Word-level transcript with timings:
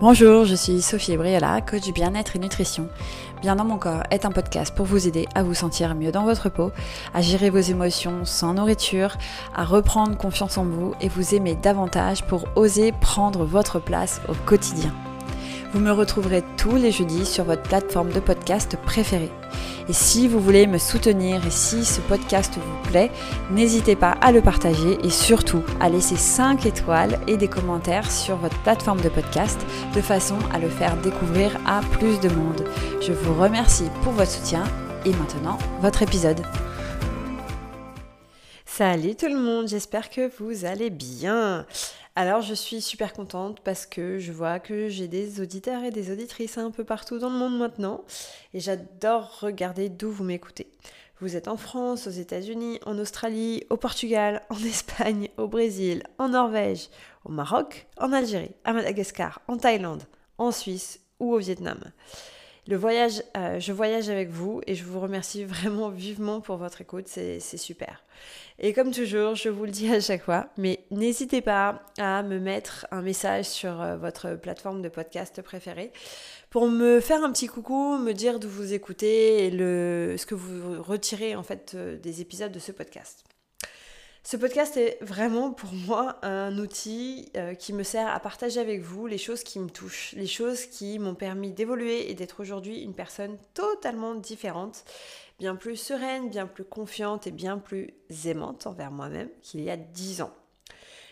Bonjour, 0.00 0.46
je 0.46 0.54
suis 0.54 0.80
Sophie 0.80 1.18
Briala, 1.18 1.60
coach 1.60 1.92
bien-être 1.92 2.34
et 2.34 2.38
nutrition. 2.38 2.88
Bien 3.42 3.54
dans 3.54 3.66
mon 3.66 3.76
corps 3.76 4.02
est 4.10 4.24
un 4.24 4.30
podcast 4.30 4.74
pour 4.74 4.86
vous 4.86 5.06
aider 5.06 5.28
à 5.34 5.42
vous 5.42 5.52
sentir 5.52 5.94
mieux 5.94 6.10
dans 6.10 6.24
votre 6.24 6.48
peau, 6.48 6.72
à 7.12 7.20
gérer 7.20 7.50
vos 7.50 7.58
émotions 7.58 8.24
sans 8.24 8.54
nourriture, 8.54 9.18
à 9.54 9.62
reprendre 9.62 10.16
confiance 10.16 10.56
en 10.56 10.64
vous 10.64 10.94
et 11.02 11.08
vous 11.10 11.34
aimer 11.34 11.54
davantage 11.54 12.24
pour 12.24 12.46
oser 12.56 12.92
prendre 12.92 13.44
votre 13.44 13.78
place 13.78 14.22
au 14.30 14.32
quotidien. 14.46 14.94
Vous 15.72 15.78
me 15.78 15.92
retrouverez 15.92 16.42
tous 16.56 16.74
les 16.74 16.90
jeudis 16.90 17.24
sur 17.24 17.44
votre 17.44 17.62
plateforme 17.62 18.10
de 18.10 18.18
podcast 18.18 18.76
préférée. 18.84 19.30
Et 19.88 19.92
si 19.92 20.26
vous 20.26 20.40
voulez 20.40 20.66
me 20.66 20.78
soutenir 20.78 21.46
et 21.46 21.50
si 21.50 21.84
ce 21.84 22.00
podcast 22.00 22.54
vous 22.56 22.90
plaît, 22.90 23.10
n'hésitez 23.52 23.94
pas 23.94 24.12
à 24.20 24.32
le 24.32 24.40
partager 24.40 24.98
et 25.04 25.10
surtout 25.10 25.62
à 25.80 25.88
laisser 25.88 26.16
5 26.16 26.66
étoiles 26.66 27.20
et 27.28 27.36
des 27.36 27.46
commentaires 27.46 28.10
sur 28.10 28.36
votre 28.36 28.60
plateforme 28.62 29.00
de 29.00 29.08
podcast 29.08 29.64
de 29.94 30.00
façon 30.00 30.38
à 30.52 30.58
le 30.58 30.68
faire 30.68 30.96
découvrir 30.96 31.52
à 31.66 31.82
plus 31.98 32.18
de 32.18 32.28
monde. 32.28 32.64
Je 33.00 33.12
vous 33.12 33.40
remercie 33.40 33.90
pour 34.02 34.12
votre 34.12 34.30
soutien 34.30 34.64
et 35.04 35.10
maintenant 35.10 35.58
votre 35.80 36.02
épisode. 36.02 36.42
Salut 38.66 39.14
tout 39.14 39.28
le 39.28 39.36
monde, 39.36 39.68
j'espère 39.68 40.10
que 40.10 40.30
vous 40.38 40.64
allez 40.64 40.90
bien. 40.90 41.66
Alors 42.20 42.42
je 42.42 42.52
suis 42.52 42.82
super 42.82 43.14
contente 43.14 43.60
parce 43.60 43.86
que 43.86 44.18
je 44.18 44.30
vois 44.30 44.58
que 44.58 44.90
j'ai 44.90 45.08
des 45.08 45.40
auditeurs 45.40 45.84
et 45.84 45.90
des 45.90 46.12
auditrices 46.12 46.58
un 46.58 46.70
peu 46.70 46.84
partout 46.84 47.18
dans 47.18 47.30
le 47.30 47.38
monde 47.38 47.56
maintenant 47.56 48.04
et 48.52 48.60
j'adore 48.60 49.40
regarder 49.40 49.88
d'où 49.88 50.10
vous 50.10 50.22
m'écoutez. 50.22 50.70
Vous 51.20 51.34
êtes 51.34 51.48
en 51.48 51.56
France, 51.56 52.06
aux 52.06 52.10
États-Unis, 52.10 52.78
en 52.84 52.98
Australie, 52.98 53.64
au 53.70 53.78
Portugal, 53.78 54.42
en 54.50 54.58
Espagne, 54.58 55.30
au 55.38 55.48
Brésil, 55.48 56.02
en 56.18 56.28
Norvège, 56.28 56.90
au 57.24 57.30
Maroc, 57.32 57.86
en 57.96 58.12
Algérie, 58.12 58.54
à 58.64 58.74
Madagascar, 58.74 59.40
en 59.48 59.56
Thaïlande, 59.56 60.02
en 60.36 60.52
Suisse 60.52 61.00
ou 61.20 61.32
au 61.32 61.38
Vietnam. 61.38 61.80
Le 62.68 62.76
voyage, 62.76 63.22
euh, 63.36 63.58
je 63.58 63.72
voyage 63.72 64.08
avec 64.08 64.28
vous 64.28 64.60
et 64.66 64.74
je 64.74 64.84
vous 64.84 65.00
remercie 65.00 65.44
vraiment 65.46 65.88
vivement 65.88 66.40
pour 66.40 66.56
votre 66.56 66.80
écoute, 66.80 67.08
c'est 67.08 67.40
super. 67.40 68.02
Et 68.58 68.74
comme 68.74 68.90
toujours, 68.90 69.34
je 69.34 69.48
vous 69.48 69.64
le 69.64 69.70
dis 69.70 69.90
à 69.92 70.00
chaque 70.00 70.22
fois, 70.22 70.48
mais 70.58 70.84
n'hésitez 70.90 71.40
pas 71.40 71.82
à 71.98 72.22
me 72.22 72.38
mettre 72.38 72.86
un 72.90 73.00
message 73.00 73.46
sur 73.46 73.80
euh, 73.80 73.96
votre 73.96 74.34
plateforme 74.34 74.82
de 74.82 74.90
podcast 74.90 75.40
préférée 75.40 75.92
pour 76.50 76.68
me 76.68 77.00
faire 77.00 77.24
un 77.24 77.32
petit 77.32 77.46
coucou, 77.46 77.96
me 77.96 78.12
dire 78.12 78.38
d'où 78.38 78.48
vous 78.48 78.74
écoutez 78.74 79.46
et 79.46 79.50
ce 79.50 80.26
que 80.26 80.34
vous 80.34 80.82
retirez 80.82 81.34
en 81.36 81.42
fait 81.42 81.72
euh, 81.74 81.96
des 81.96 82.20
épisodes 82.20 82.52
de 82.52 82.58
ce 82.58 82.72
podcast. 82.72 83.24
Ce 84.22 84.36
podcast 84.36 84.76
est 84.76 84.98
vraiment 85.00 85.50
pour 85.50 85.72
moi 85.72 86.18
un 86.22 86.58
outil 86.58 87.30
euh, 87.36 87.54
qui 87.54 87.72
me 87.72 87.82
sert 87.82 88.06
à 88.06 88.20
partager 88.20 88.60
avec 88.60 88.82
vous 88.82 89.06
les 89.06 89.16
choses 89.16 89.42
qui 89.42 89.58
me 89.58 89.70
touchent, 89.70 90.12
les 90.14 90.26
choses 90.26 90.66
qui 90.66 90.98
m'ont 90.98 91.14
permis 91.14 91.52
d'évoluer 91.52 92.10
et 92.10 92.14
d'être 92.14 92.40
aujourd'hui 92.40 92.82
une 92.82 92.94
personne 92.94 93.38
totalement 93.54 94.14
différente, 94.14 94.84
bien 95.38 95.56
plus 95.56 95.76
sereine, 95.76 96.28
bien 96.28 96.46
plus 96.46 96.64
confiante 96.64 97.26
et 97.26 97.30
bien 97.30 97.56
plus 97.56 97.94
aimante 98.26 98.66
envers 98.66 98.90
moi-même 98.90 99.30
qu'il 99.40 99.62
y 99.62 99.70
a 99.70 99.78
dix 99.78 100.20
ans. 100.20 100.34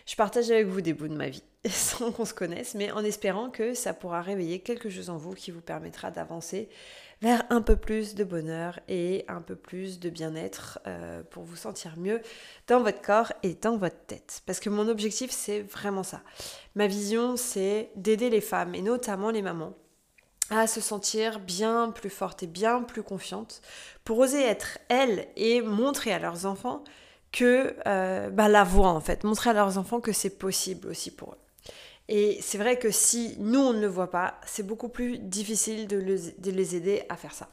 Je 0.05 0.15
partage 0.15 0.51
avec 0.51 0.67
vous 0.67 0.81
des 0.81 0.93
bouts 0.93 1.07
de 1.07 1.15
ma 1.15 1.29
vie 1.29 1.43
sans 1.69 2.11
qu'on 2.11 2.25
se 2.25 2.35
connaisse, 2.35 2.75
mais 2.75 2.91
en 2.91 3.03
espérant 3.03 3.49
que 3.49 3.73
ça 3.73 3.93
pourra 3.93 4.21
réveiller 4.21 4.59
quelque 4.59 4.89
chose 4.89 5.09
en 5.09 5.17
vous 5.17 5.33
qui 5.33 5.49
vous 5.49 5.61
permettra 5.61 6.11
d'avancer 6.11 6.69
vers 7.21 7.43
un 7.49 7.61
peu 7.61 7.75
plus 7.75 8.15
de 8.15 8.23
bonheur 8.23 8.79
et 8.87 9.25
un 9.27 9.41
peu 9.41 9.55
plus 9.55 9.99
de 9.99 10.09
bien-être 10.09 10.79
euh, 10.87 11.21
pour 11.29 11.43
vous 11.43 11.55
sentir 11.55 11.97
mieux 11.97 12.21
dans 12.67 12.81
votre 12.81 13.01
corps 13.01 13.33
et 13.43 13.55
dans 13.55 13.77
votre 13.77 14.05
tête. 14.07 14.41
Parce 14.45 14.59
que 14.59 14.69
mon 14.69 14.87
objectif, 14.87 15.31
c'est 15.31 15.61
vraiment 15.61 16.03
ça. 16.03 16.21
Ma 16.75 16.87
vision, 16.87 17.35
c'est 17.35 17.91
d'aider 17.95 18.29
les 18.29 18.41
femmes, 18.41 18.73
et 18.75 18.81
notamment 18.81 19.31
les 19.31 19.41
mamans, 19.41 19.75
à 20.49 20.65
se 20.65 20.81
sentir 20.81 21.39
bien 21.39 21.91
plus 21.91 22.09
fortes 22.09 22.43
et 22.43 22.47
bien 22.47 22.81
plus 22.81 23.03
confiantes 23.03 23.61
pour 24.03 24.17
oser 24.19 24.41
être 24.41 24.79
elles 24.89 25.27
et 25.35 25.61
montrer 25.61 26.11
à 26.11 26.19
leurs 26.19 26.45
enfants 26.45 26.83
que 27.31 27.75
euh, 27.85 28.29
bah, 28.31 28.47
la 28.47 28.63
voix 28.63 28.89
en 28.89 29.01
fait, 29.01 29.23
montrer 29.23 29.51
à 29.51 29.53
leurs 29.53 29.77
enfants 29.77 29.99
que 29.99 30.11
c'est 30.11 30.37
possible 30.37 30.87
aussi 30.87 31.11
pour 31.11 31.33
eux. 31.33 31.48
Et 32.11 32.39
c'est 32.41 32.57
vrai 32.57 32.79
que 32.79 32.89
si 32.89 33.35
nous, 33.37 33.59
on 33.59 33.71
ne 33.71 33.79
le 33.79 33.87
voit 33.87 34.09
pas, 34.09 34.41
c'est 34.47 34.65
beaucoup 34.65 34.89
plus 34.89 35.19
difficile 35.19 35.87
de, 35.87 35.97
les 35.97 36.75
aider 36.75 37.03
à 37.07 37.15
faire 37.15 37.35
ça. 37.35 37.47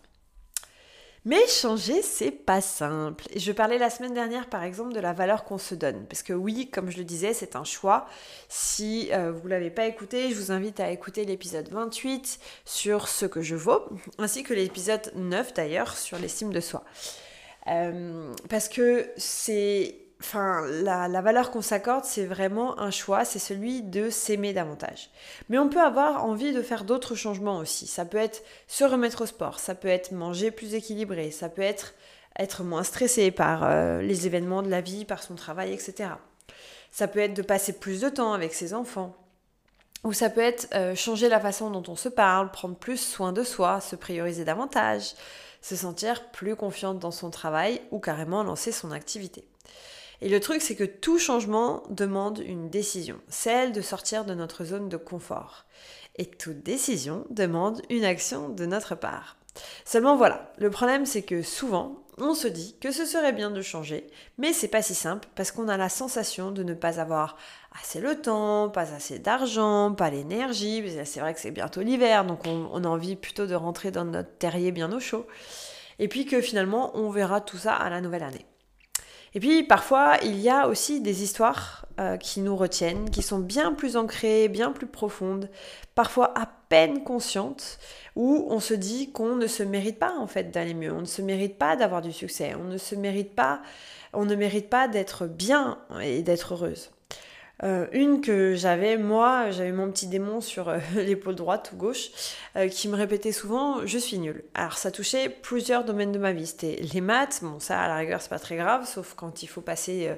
Mais 1.26 1.46
changer, 1.46 2.00
c'est 2.00 2.30
pas 2.30 2.62
simple. 2.62 3.24
Je 3.36 3.52
parlais 3.52 3.76
la 3.76 3.90
semaine 3.90 4.14
dernière, 4.14 4.48
par 4.48 4.62
exemple, 4.62 4.94
de 4.94 5.00
la 5.00 5.12
valeur 5.12 5.44
qu'on 5.44 5.58
se 5.58 5.74
donne. 5.74 6.06
Parce 6.06 6.22
que 6.22 6.32
oui, 6.32 6.70
comme 6.70 6.88
je 6.88 6.96
le 6.96 7.04
disais, 7.04 7.34
c'est 7.34 7.54
un 7.54 7.64
choix. 7.64 8.06
Si 8.48 9.10
euh, 9.12 9.30
vous 9.30 9.44
ne 9.44 9.50
l'avez 9.50 9.70
pas 9.70 9.86
écouté, 9.86 10.30
je 10.30 10.36
vous 10.36 10.50
invite 10.50 10.80
à 10.80 10.90
écouter 10.90 11.26
l'épisode 11.26 11.68
28 11.68 12.38
sur 12.64 13.08
ce 13.08 13.26
que 13.26 13.42
je 13.42 13.56
vaux, 13.56 13.82
ainsi 14.16 14.42
que 14.42 14.54
l'épisode 14.54 15.12
9 15.16 15.52
d'ailleurs 15.52 15.98
sur 15.98 16.18
l'estime 16.18 16.50
de 16.50 16.60
soi. 16.60 16.82
Euh, 17.66 18.32
parce 18.48 18.70
que 18.70 19.10
c'est 19.18 20.05
enfin, 20.20 20.64
la, 20.82 21.20
valeur 21.20 21.50
qu'on 21.50 21.62
s'accorde, 21.62 22.04
c'est 22.04 22.24
vraiment 22.24 22.78
un 22.78 22.90
choix, 22.90 23.24
c'est 23.24 23.38
celui 23.38 23.82
de 23.82 24.10
s'aimer 24.10 24.52
davantage. 24.52 25.10
Mais 25.48 25.58
on 25.58 25.68
peut 25.68 25.80
avoir 25.80 26.24
envie 26.24 26.52
de 26.52 26.62
faire 26.62 26.84
d'autres 26.84 27.14
changements 27.14 27.58
aussi. 27.58 27.86
Ça 27.86 28.04
peut 28.04 28.18
être 28.18 28.42
se 28.66 28.84
remettre 28.84 29.22
au 29.22 29.26
sport, 29.26 29.58
ça 29.58 29.74
peut 29.74 29.88
être 29.88 30.12
manger 30.12 30.50
plus 30.50 30.74
équilibré, 30.74 31.30
ça 31.30 31.48
peut 31.48 31.62
être 31.62 31.94
être 32.38 32.62
moins 32.62 32.82
stressé 32.82 33.30
par 33.30 33.64
euh, 33.64 34.02
les 34.02 34.26
événements 34.26 34.62
de 34.62 34.68
la 34.68 34.80
vie, 34.80 35.04
par 35.04 35.22
son 35.22 35.34
travail, 35.34 35.72
etc. 35.72 36.10
Ça 36.90 37.08
peut 37.08 37.20
être 37.20 37.34
de 37.34 37.42
passer 37.42 37.72
plus 37.72 38.02
de 38.02 38.08
temps 38.08 38.32
avec 38.32 38.54
ses 38.54 38.74
enfants. 38.74 39.16
Ou 40.04 40.12
ça 40.12 40.30
peut 40.30 40.42
être 40.42 40.68
euh, 40.74 40.94
changer 40.94 41.28
la 41.28 41.40
façon 41.40 41.70
dont 41.70 41.82
on 41.88 41.96
se 41.96 42.08
parle, 42.08 42.50
prendre 42.50 42.76
plus 42.76 42.98
soin 42.98 43.32
de 43.32 43.42
soi, 43.42 43.80
se 43.80 43.96
prioriser 43.96 44.44
davantage, 44.44 45.14
se 45.62 45.76
sentir 45.76 46.30
plus 46.30 46.54
confiante 46.54 46.98
dans 46.98 47.10
son 47.10 47.30
travail 47.30 47.80
ou 47.90 47.98
carrément 47.98 48.42
lancer 48.42 48.70
son 48.70 48.92
activité. 48.92 49.48
Et 50.22 50.28
le 50.28 50.40
truc, 50.40 50.62
c'est 50.62 50.76
que 50.76 50.84
tout 50.84 51.18
changement 51.18 51.82
demande 51.90 52.38
une 52.38 52.70
décision, 52.70 53.20
celle 53.28 53.72
de 53.72 53.80
sortir 53.80 54.24
de 54.24 54.34
notre 54.34 54.64
zone 54.64 54.88
de 54.88 54.96
confort. 54.96 55.66
Et 56.16 56.26
toute 56.26 56.62
décision 56.62 57.26
demande 57.30 57.82
une 57.90 58.04
action 58.04 58.48
de 58.48 58.64
notre 58.64 58.94
part. 58.94 59.36
Seulement 59.84 60.16
voilà, 60.16 60.52
le 60.58 60.70
problème 60.70 61.06
c'est 61.06 61.22
que 61.22 61.42
souvent, 61.42 62.02
on 62.18 62.34
se 62.34 62.48
dit 62.48 62.76
que 62.80 62.90
ce 62.90 63.04
serait 63.04 63.32
bien 63.32 63.50
de 63.50 63.60
changer, 63.60 64.06
mais 64.38 64.52
c'est 64.52 64.68
pas 64.68 64.82
si 64.82 64.94
simple 64.94 65.28
parce 65.34 65.50
qu'on 65.50 65.68
a 65.68 65.76
la 65.76 65.88
sensation 65.88 66.50
de 66.50 66.62
ne 66.62 66.74
pas 66.74 67.00
avoir 67.00 67.36
assez 67.78 68.00
le 68.00 68.20
temps, 68.20 68.70
pas 68.70 68.94
assez 68.94 69.18
d'argent, 69.18 69.92
pas 69.92 70.10
l'énergie, 70.10 70.82
c'est 71.04 71.20
vrai 71.20 71.34
que 71.34 71.40
c'est 71.40 71.50
bientôt 71.50 71.82
l'hiver, 71.82 72.24
donc 72.24 72.46
on, 72.46 72.70
on, 72.72 72.84
a 72.84 72.88
envie 72.88 73.16
plutôt 73.16 73.46
de 73.46 73.54
rentrer 73.54 73.90
dans 73.90 74.04
notre 74.04 74.36
terrier 74.38 74.72
bien 74.72 74.92
au 74.92 75.00
chaud, 75.00 75.26
et 75.98 76.08
puis 76.08 76.24
que 76.24 76.40
finalement 76.40 76.96
on 76.96 77.10
verra 77.10 77.40
tout 77.40 77.58
ça 77.58 77.74
à 77.74 77.90
la 77.90 78.00
nouvelle 78.00 78.22
année. 78.22 78.46
Et 79.36 79.38
puis 79.38 79.62
parfois, 79.64 80.16
il 80.22 80.40
y 80.40 80.48
a 80.48 80.66
aussi 80.66 81.02
des 81.02 81.22
histoires 81.22 81.84
euh, 82.00 82.16
qui 82.16 82.40
nous 82.40 82.56
retiennent, 82.56 83.10
qui 83.10 83.20
sont 83.20 83.38
bien 83.38 83.74
plus 83.74 83.98
ancrées, 83.98 84.48
bien 84.48 84.72
plus 84.72 84.86
profondes, 84.86 85.50
parfois 85.94 86.32
à 86.38 86.48
peine 86.70 87.04
conscientes, 87.04 87.78
où 88.16 88.46
on 88.48 88.60
se 88.60 88.72
dit 88.72 89.12
qu'on 89.12 89.36
ne 89.36 89.46
se 89.46 89.62
mérite 89.62 89.98
pas 89.98 90.14
en 90.18 90.26
fait 90.26 90.44
d'aller 90.44 90.72
mieux, 90.72 90.90
on 90.90 91.02
ne 91.02 91.04
se 91.04 91.20
mérite 91.20 91.58
pas 91.58 91.76
d'avoir 91.76 92.00
du 92.00 92.12
succès, 92.12 92.54
on 92.54 92.64
ne 92.64 92.78
se 92.78 92.94
mérite 92.94 93.34
pas, 93.34 93.60
on 94.14 94.24
ne 94.24 94.34
mérite 94.34 94.70
pas 94.70 94.88
d'être 94.88 95.26
bien 95.26 95.80
et 96.00 96.22
d'être 96.22 96.54
heureuse. 96.54 96.88
Euh, 97.62 97.86
une 97.92 98.20
que 98.20 98.54
j'avais, 98.54 98.98
moi, 98.98 99.50
j'avais 99.50 99.72
mon 99.72 99.90
petit 99.90 100.06
démon 100.08 100.42
sur 100.42 100.68
euh, 100.68 100.78
l'épaule 100.94 101.34
droite 101.34 101.70
ou 101.72 101.76
gauche, 101.76 102.10
euh, 102.56 102.68
qui 102.68 102.86
me 102.88 102.96
répétait 102.96 103.32
souvent 103.32 103.86
je 103.86 103.96
suis 103.96 104.18
nulle. 104.18 104.44
Alors 104.52 104.76
ça 104.76 104.90
touchait 104.90 105.30
plusieurs 105.30 105.84
domaines 105.84 106.12
de 106.12 106.18
ma 106.18 106.32
vie. 106.32 106.46
C'était 106.46 106.78
les 106.92 107.00
maths, 107.00 107.40
bon 107.42 107.58
ça 107.58 107.80
à 107.80 107.88
la 107.88 107.96
rigueur 107.96 108.20
c'est 108.20 108.28
pas 108.28 108.38
très 108.38 108.56
grave, 108.56 108.86
sauf 108.86 109.14
quand 109.14 109.42
il 109.42 109.46
faut 109.46 109.62
passer 109.62 110.10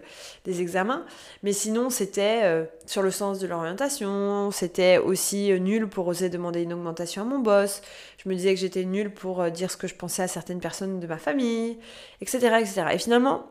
des 0.44 0.60
examens. 0.60 1.04
Mais 1.42 1.52
sinon 1.52 1.90
c'était 1.90 2.66
sur 2.86 3.02
le 3.02 3.10
sens 3.10 3.38
de 3.38 3.46
l'orientation, 3.46 4.50
c'était 4.50 4.98
aussi 4.98 5.52
nul 5.60 5.88
pour 5.88 6.06
oser 6.08 6.28
demander 6.30 6.62
une 6.62 6.72
augmentation 6.72 7.22
à 7.22 7.24
mon 7.24 7.38
boss. 7.38 7.82
Je 8.22 8.28
me 8.28 8.34
disais 8.34 8.54
que 8.54 8.60
j'étais 8.60 8.84
nulle 8.84 9.12
pour 9.12 9.50
dire 9.50 9.70
ce 9.70 9.76
que 9.76 9.86
je 9.86 9.94
pensais 9.94 10.22
à 10.22 10.28
certaines 10.28 10.60
personnes 10.60 11.00
de 11.00 11.06
ma 11.06 11.18
famille, 11.18 11.78
etc. 12.20 12.56
etc. 12.60 12.84
Et 12.92 12.98
finalement, 12.98 13.46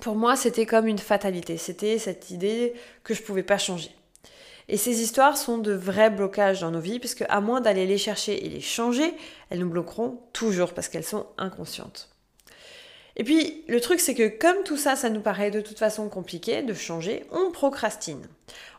pour 0.00 0.16
moi, 0.16 0.36
c'était 0.36 0.66
comme 0.66 0.86
une 0.86 0.98
fatalité. 0.98 1.56
C'était 1.56 1.98
cette 1.98 2.30
idée 2.30 2.74
que 3.04 3.14
je 3.14 3.22
pouvais 3.22 3.42
pas 3.42 3.58
changer. 3.58 3.90
Et 4.68 4.76
ces 4.76 5.00
histoires 5.02 5.36
sont 5.36 5.58
de 5.58 5.72
vrais 5.72 6.10
blocages 6.10 6.60
dans 6.60 6.70
nos 6.70 6.80
vies, 6.80 6.98
puisque 6.98 7.24
à 7.28 7.40
moins 7.40 7.60
d'aller 7.60 7.86
les 7.86 7.98
chercher 7.98 8.44
et 8.44 8.48
les 8.48 8.60
changer, 8.60 9.14
elles 9.48 9.60
nous 9.60 9.70
bloqueront 9.70 10.20
toujours 10.32 10.74
parce 10.74 10.88
qu'elles 10.88 11.04
sont 11.04 11.26
inconscientes. 11.38 12.10
Et 13.16 13.24
puis, 13.24 13.64
le 13.66 13.80
truc, 13.80 13.98
c'est 13.98 14.14
que 14.14 14.28
comme 14.28 14.62
tout 14.64 14.76
ça, 14.76 14.94
ça 14.94 15.10
nous 15.10 15.20
paraît 15.20 15.50
de 15.50 15.60
toute 15.60 15.78
façon 15.78 16.08
compliqué 16.08 16.62
de 16.62 16.74
changer, 16.74 17.24
on 17.32 17.50
procrastine. 17.50 18.28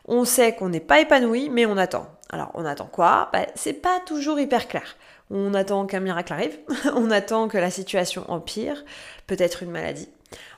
On 0.06 0.24
sait 0.24 0.54
qu'on 0.54 0.70
n'est 0.70 0.80
pas 0.80 1.00
épanoui, 1.00 1.50
mais 1.50 1.66
on 1.66 1.76
attend. 1.76 2.06
Alors, 2.30 2.50
on 2.54 2.64
attend 2.64 2.86
quoi? 2.86 3.28
Bah, 3.32 3.46
C'est 3.54 3.74
pas 3.74 4.00
toujours 4.06 4.40
hyper 4.40 4.68
clair. 4.68 4.96
On 5.28 5.54
attend 5.54 5.86
qu'un 5.86 6.00
miracle 6.00 6.32
arrive, 6.32 6.58
on 6.94 7.10
attend 7.10 7.48
que 7.48 7.58
la 7.58 7.70
situation 7.70 8.24
empire, 8.30 8.84
peut-être 9.26 9.62
une 9.62 9.70
maladie, 9.70 10.08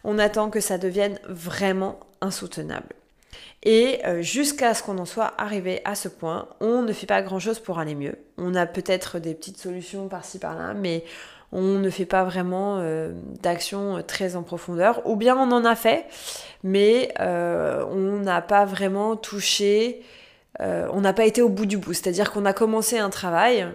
on 0.05 0.19
attend 0.19 0.51
que 0.51 0.61
ça 0.61 0.79
devienne 0.79 1.19
vraiment 1.29 1.99
insoutenable. 2.21 2.95
Et 3.65 4.01
euh, 4.05 4.23
jusqu'à 4.23 4.75
ce 4.75 4.83
qu'on 4.83 4.99
en 4.99 5.05
soit 5.05 5.35
arrivé 5.39 5.81
à 5.85 5.95
ce 5.95 6.09
point, 6.09 6.49
on 6.61 6.83
ne 6.83 6.93
fait 6.93 7.07
pas 7.07 7.23
grand-chose 7.23 7.61
pour 7.61 7.79
aller 7.79 7.95
mieux. 7.95 8.17
On 8.37 8.55
a 8.55 8.67
peut-être 8.67 9.19
des 9.19 9.35
petites 9.35 9.59
solutions 9.59 10.09
par-ci 10.09 10.39
par-là, 10.39 10.75
mais 10.75 11.05
on 11.53 11.79
ne 11.79 11.91
fait 11.91 12.07
pas 12.07 12.25
vraiment 12.25 12.79
euh, 12.79 13.13
d'action 13.41 14.03
très 14.07 14.35
en 14.35 14.43
profondeur. 14.43 15.07
Ou 15.07 15.15
bien 15.17 15.37
on 15.37 15.53
en 15.53 15.65
a 15.65 15.77
fait, 15.77 16.07
mais 16.65 17.13
euh, 17.21 17.85
on 17.91 18.19
n'a 18.19 18.41
pas 18.41 18.65
vraiment 18.65 19.17
touché, 19.17 20.03
on 20.61 21.01
n'a 21.01 21.13
pas 21.13 21.25
été 21.25 21.43
au 21.43 21.49
bout 21.49 21.67
du 21.67 21.77
bout. 21.77 21.93
C'est-à-dire 21.93 22.31
qu'on 22.31 22.45
a 22.45 22.53
commencé 22.53 22.97
un 22.97 23.11
travail, 23.11 23.67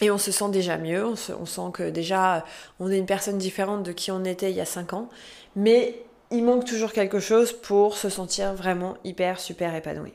et 0.00 0.10
on 0.10 0.18
se 0.18 0.32
sent 0.32 0.50
déjà 0.50 0.76
mieux, 0.76 1.04
on, 1.04 1.46
sent 1.46 1.70
que 1.72 1.90
déjà 1.90 2.44
on 2.80 2.90
est 2.90 2.98
une 2.98 3.06
personne 3.06 3.38
différente 3.38 3.82
de 3.82 3.92
qui 3.92 4.10
on 4.10 4.24
était 4.24 4.50
il 4.50 4.56
y 4.56 4.60
a 4.60 4.64
5 4.64 4.92
ans, 4.92 5.08
mais 5.56 6.02
il 6.30 6.42
manque 6.42 6.64
toujours 6.64 6.92
quelque 6.92 7.20
chose 7.20 7.52
pour 7.52 7.96
se 7.96 8.08
sentir 8.08 8.54
vraiment 8.54 8.96
hyper, 9.04 9.38
super 9.38 9.74
épanoui. 9.74 10.12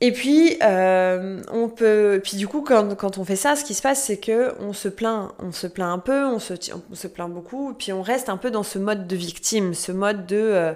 Et 0.00 0.12
puis, 0.12 0.58
euh, 0.62 1.40
on 1.50 1.68
peut. 1.70 2.20
Puis 2.22 2.36
du 2.36 2.46
coup, 2.46 2.60
quand, 2.60 3.16
on 3.16 3.24
fait 3.24 3.36
ça, 3.36 3.56
ce 3.56 3.64
qui 3.64 3.72
se 3.72 3.80
passe, 3.80 4.02
c'est 4.02 4.18
que 4.18 4.54
on 4.60 4.74
se 4.74 4.88
plaint, 4.88 5.32
on 5.38 5.50
se 5.50 5.66
plaint 5.66 5.90
un 5.90 5.98
peu, 5.98 6.26
on 6.26 6.38
se, 6.38 6.52
on 6.90 6.94
se 6.94 7.06
plaint 7.06 7.32
beaucoup, 7.32 7.72
puis 7.72 7.92
on 7.92 8.02
reste 8.02 8.28
un 8.28 8.36
peu 8.36 8.50
dans 8.50 8.64
ce 8.64 8.78
mode 8.78 9.06
de 9.06 9.16
victime, 9.16 9.72
ce 9.72 9.92
mode 9.92 10.26
de 10.26 10.36
euh, 10.36 10.72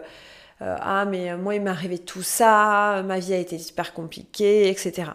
euh, 0.63 0.77
ah 0.81 1.05
mais 1.05 1.37
moi 1.37 1.55
il 1.55 1.63
m'est 1.63 1.71
arrivé 1.71 1.99
tout 1.99 2.23
ça, 2.23 3.03
ma 3.05 3.19
vie 3.19 3.35
a 3.35 3.39
été 3.39 3.59
super 3.59 3.93
compliquée, 3.93 4.71
etc. 4.71 5.11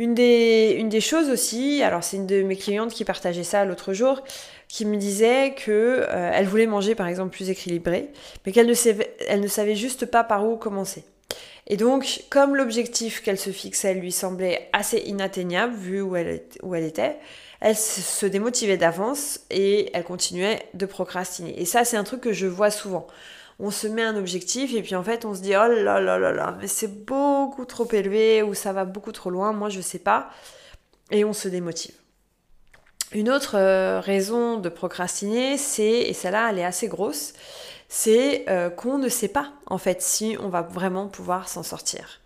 Une 0.00 0.14
des, 0.14 1.00
choses 1.02 1.28
aussi, 1.28 1.82
alors 1.82 2.02
c'est 2.02 2.16
une 2.16 2.26
de 2.26 2.40
mes 2.40 2.56
clientes 2.56 2.90
qui 2.90 3.04
partageait 3.04 3.44
ça 3.44 3.66
l'autre 3.66 3.92
jour, 3.92 4.22
qui 4.66 4.86
me 4.86 4.96
disait 4.96 5.54
que 5.54 6.06
euh, 6.08 6.30
elle 6.32 6.46
voulait 6.46 6.64
manger 6.64 6.94
par 6.94 7.06
exemple 7.06 7.36
plus 7.36 7.50
équilibré, 7.50 8.08
mais 8.46 8.52
qu'elle 8.52 8.66
ne, 8.66 8.72
savait, 8.72 9.74
juste 9.74 10.06
pas 10.06 10.24
par 10.24 10.48
où 10.48 10.56
commencer. 10.56 11.04
Et 11.66 11.76
donc, 11.76 12.22
comme 12.30 12.56
l'objectif 12.56 13.22
qu'elle 13.22 13.38
se 13.38 13.50
fixait 13.50 13.92
lui 13.92 14.10
semblait 14.10 14.70
assez 14.72 15.00
inatteignable 15.00 15.74
vu 15.74 16.00
où 16.00 16.16
elle 16.16 16.84
était, 16.84 17.18
elle 17.60 17.76
se 17.76 18.24
démotivait 18.24 18.78
d'avance 18.78 19.40
et 19.50 19.90
elle 19.92 20.04
continuait 20.04 20.60
de 20.72 20.86
procrastiner. 20.86 21.60
Et 21.60 21.66
ça, 21.66 21.84
c'est 21.84 21.98
un 21.98 22.04
truc 22.04 22.22
que 22.22 22.32
je 22.32 22.46
vois 22.46 22.70
souvent 22.70 23.06
on 23.60 23.70
se 23.70 23.86
met 23.86 24.02
un 24.02 24.16
objectif 24.16 24.74
et 24.74 24.82
puis 24.82 24.94
en 24.94 25.02
fait 25.02 25.24
on 25.24 25.34
se 25.34 25.40
dit 25.40 25.50
oh 25.54 25.68
là 25.68 26.00
là 26.00 26.18
là 26.18 26.32
là, 26.32 26.56
mais 26.60 26.66
c'est 26.66 27.04
beaucoup 27.04 27.64
trop 27.64 27.86
élevé 27.92 28.42
ou 28.42 28.54
ça 28.54 28.72
va 28.72 28.84
beaucoup 28.84 29.12
trop 29.12 29.30
loin, 29.30 29.52
moi 29.52 29.68
je 29.68 29.80
sais 29.80 29.98
pas, 29.98 30.30
et 31.10 31.24
on 31.24 31.32
se 31.32 31.48
démotive. 31.48 31.94
Une 33.12 33.28
autre 33.28 33.56
euh, 33.56 34.00
raison 34.00 34.56
de 34.56 34.68
procrastiner, 34.68 35.58
c'est, 35.58 36.02
et 36.02 36.12
celle-là 36.12 36.50
elle 36.50 36.58
est 36.60 36.64
assez 36.64 36.88
grosse, 36.88 37.34
c'est 37.88 38.44
euh, 38.48 38.70
qu'on 38.70 38.98
ne 38.98 39.08
sait 39.08 39.28
pas 39.28 39.52
en 39.66 39.78
fait 39.78 40.00
si 40.00 40.36
on 40.40 40.48
va 40.48 40.62
vraiment 40.62 41.08
pouvoir 41.08 41.48
s'en 41.48 41.62
sortir. 41.62 42.20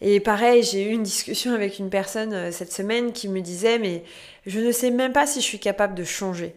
Et 0.00 0.18
pareil, 0.20 0.62
j'ai 0.62 0.84
eu 0.84 0.92
une 0.92 1.02
discussion 1.02 1.52
avec 1.52 1.78
une 1.78 1.90
personne 1.90 2.32
euh, 2.32 2.52
cette 2.52 2.72
semaine 2.72 3.12
qui 3.12 3.28
me 3.28 3.40
disait 3.40 3.78
mais 3.78 4.04
je 4.46 4.60
ne 4.60 4.72
sais 4.72 4.90
même 4.90 5.12
pas 5.12 5.26
si 5.26 5.40
je 5.40 5.44
suis 5.44 5.58
capable 5.58 5.94
de 5.94 6.04
changer. 6.04 6.54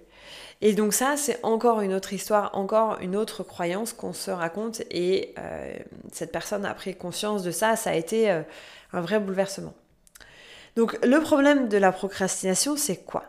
Et 0.66 0.72
donc 0.72 0.94
ça, 0.94 1.18
c'est 1.18 1.42
encore 1.44 1.82
une 1.82 1.94
autre 1.94 2.14
histoire, 2.14 2.52
encore 2.54 2.98
une 3.02 3.18
autre 3.18 3.44
croyance 3.44 3.92
qu'on 3.92 4.14
se 4.14 4.32
raconte. 4.32 4.82
Et 4.92 5.36
euh, 5.38 5.74
cette 6.14 6.32
personne 6.32 6.66
a 6.66 6.74
pris 6.74 6.96
conscience 6.96 7.44
de 7.44 7.52
ça, 7.52 7.76
ça 7.76 7.90
a 7.90 7.96
été 7.96 8.32
euh, 8.32 8.44
un 8.94 9.02
vrai 9.02 9.20
bouleversement. 9.20 9.74
Donc 10.78 10.98
le 11.06 11.20
problème 11.20 11.68
de 11.68 11.78
la 11.78 11.92
procrastination, 11.92 12.78
c'est 12.78 13.04
quoi? 13.04 13.26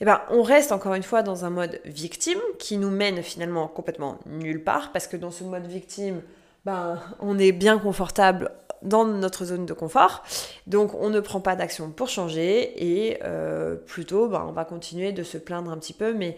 Eh 0.00 0.04
ben, 0.04 0.22
on 0.30 0.44
reste 0.44 0.70
encore 0.70 0.94
une 0.94 1.02
fois 1.02 1.22
dans 1.22 1.44
un 1.44 1.50
mode 1.50 1.80
victime 1.84 2.38
qui 2.60 2.78
nous 2.78 2.90
mène 2.90 3.24
finalement 3.24 3.66
complètement 3.66 4.20
nulle 4.26 4.62
part 4.62 4.92
parce 4.92 5.08
que 5.08 5.16
dans 5.16 5.32
ce 5.32 5.42
mode 5.42 5.66
victime, 5.66 6.22
ben, 6.64 7.00
on 7.20 7.38
est 7.38 7.52
bien 7.52 7.78
confortable 7.78 8.52
dans 8.82 9.04
notre 9.04 9.44
zone 9.44 9.66
de 9.66 9.72
confort. 9.72 10.22
Donc 10.66 10.94
on 10.94 11.10
ne 11.10 11.20
prend 11.20 11.40
pas 11.40 11.56
d'action 11.56 11.90
pour 11.90 12.08
changer 12.08 13.06
et 13.08 13.18
euh, 13.24 13.74
plutôt 13.74 14.28
ben, 14.28 14.44
on 14.48 14.52
va 14.52 14.64
continuer 14.64 15.12
de 15.12 15.22
se 15.22 15.38
plaindre 15.38 15.70
un 15.70 15.78
petit 15.78 15.92
peu, 15.92 16.14
mais 16.14 16.36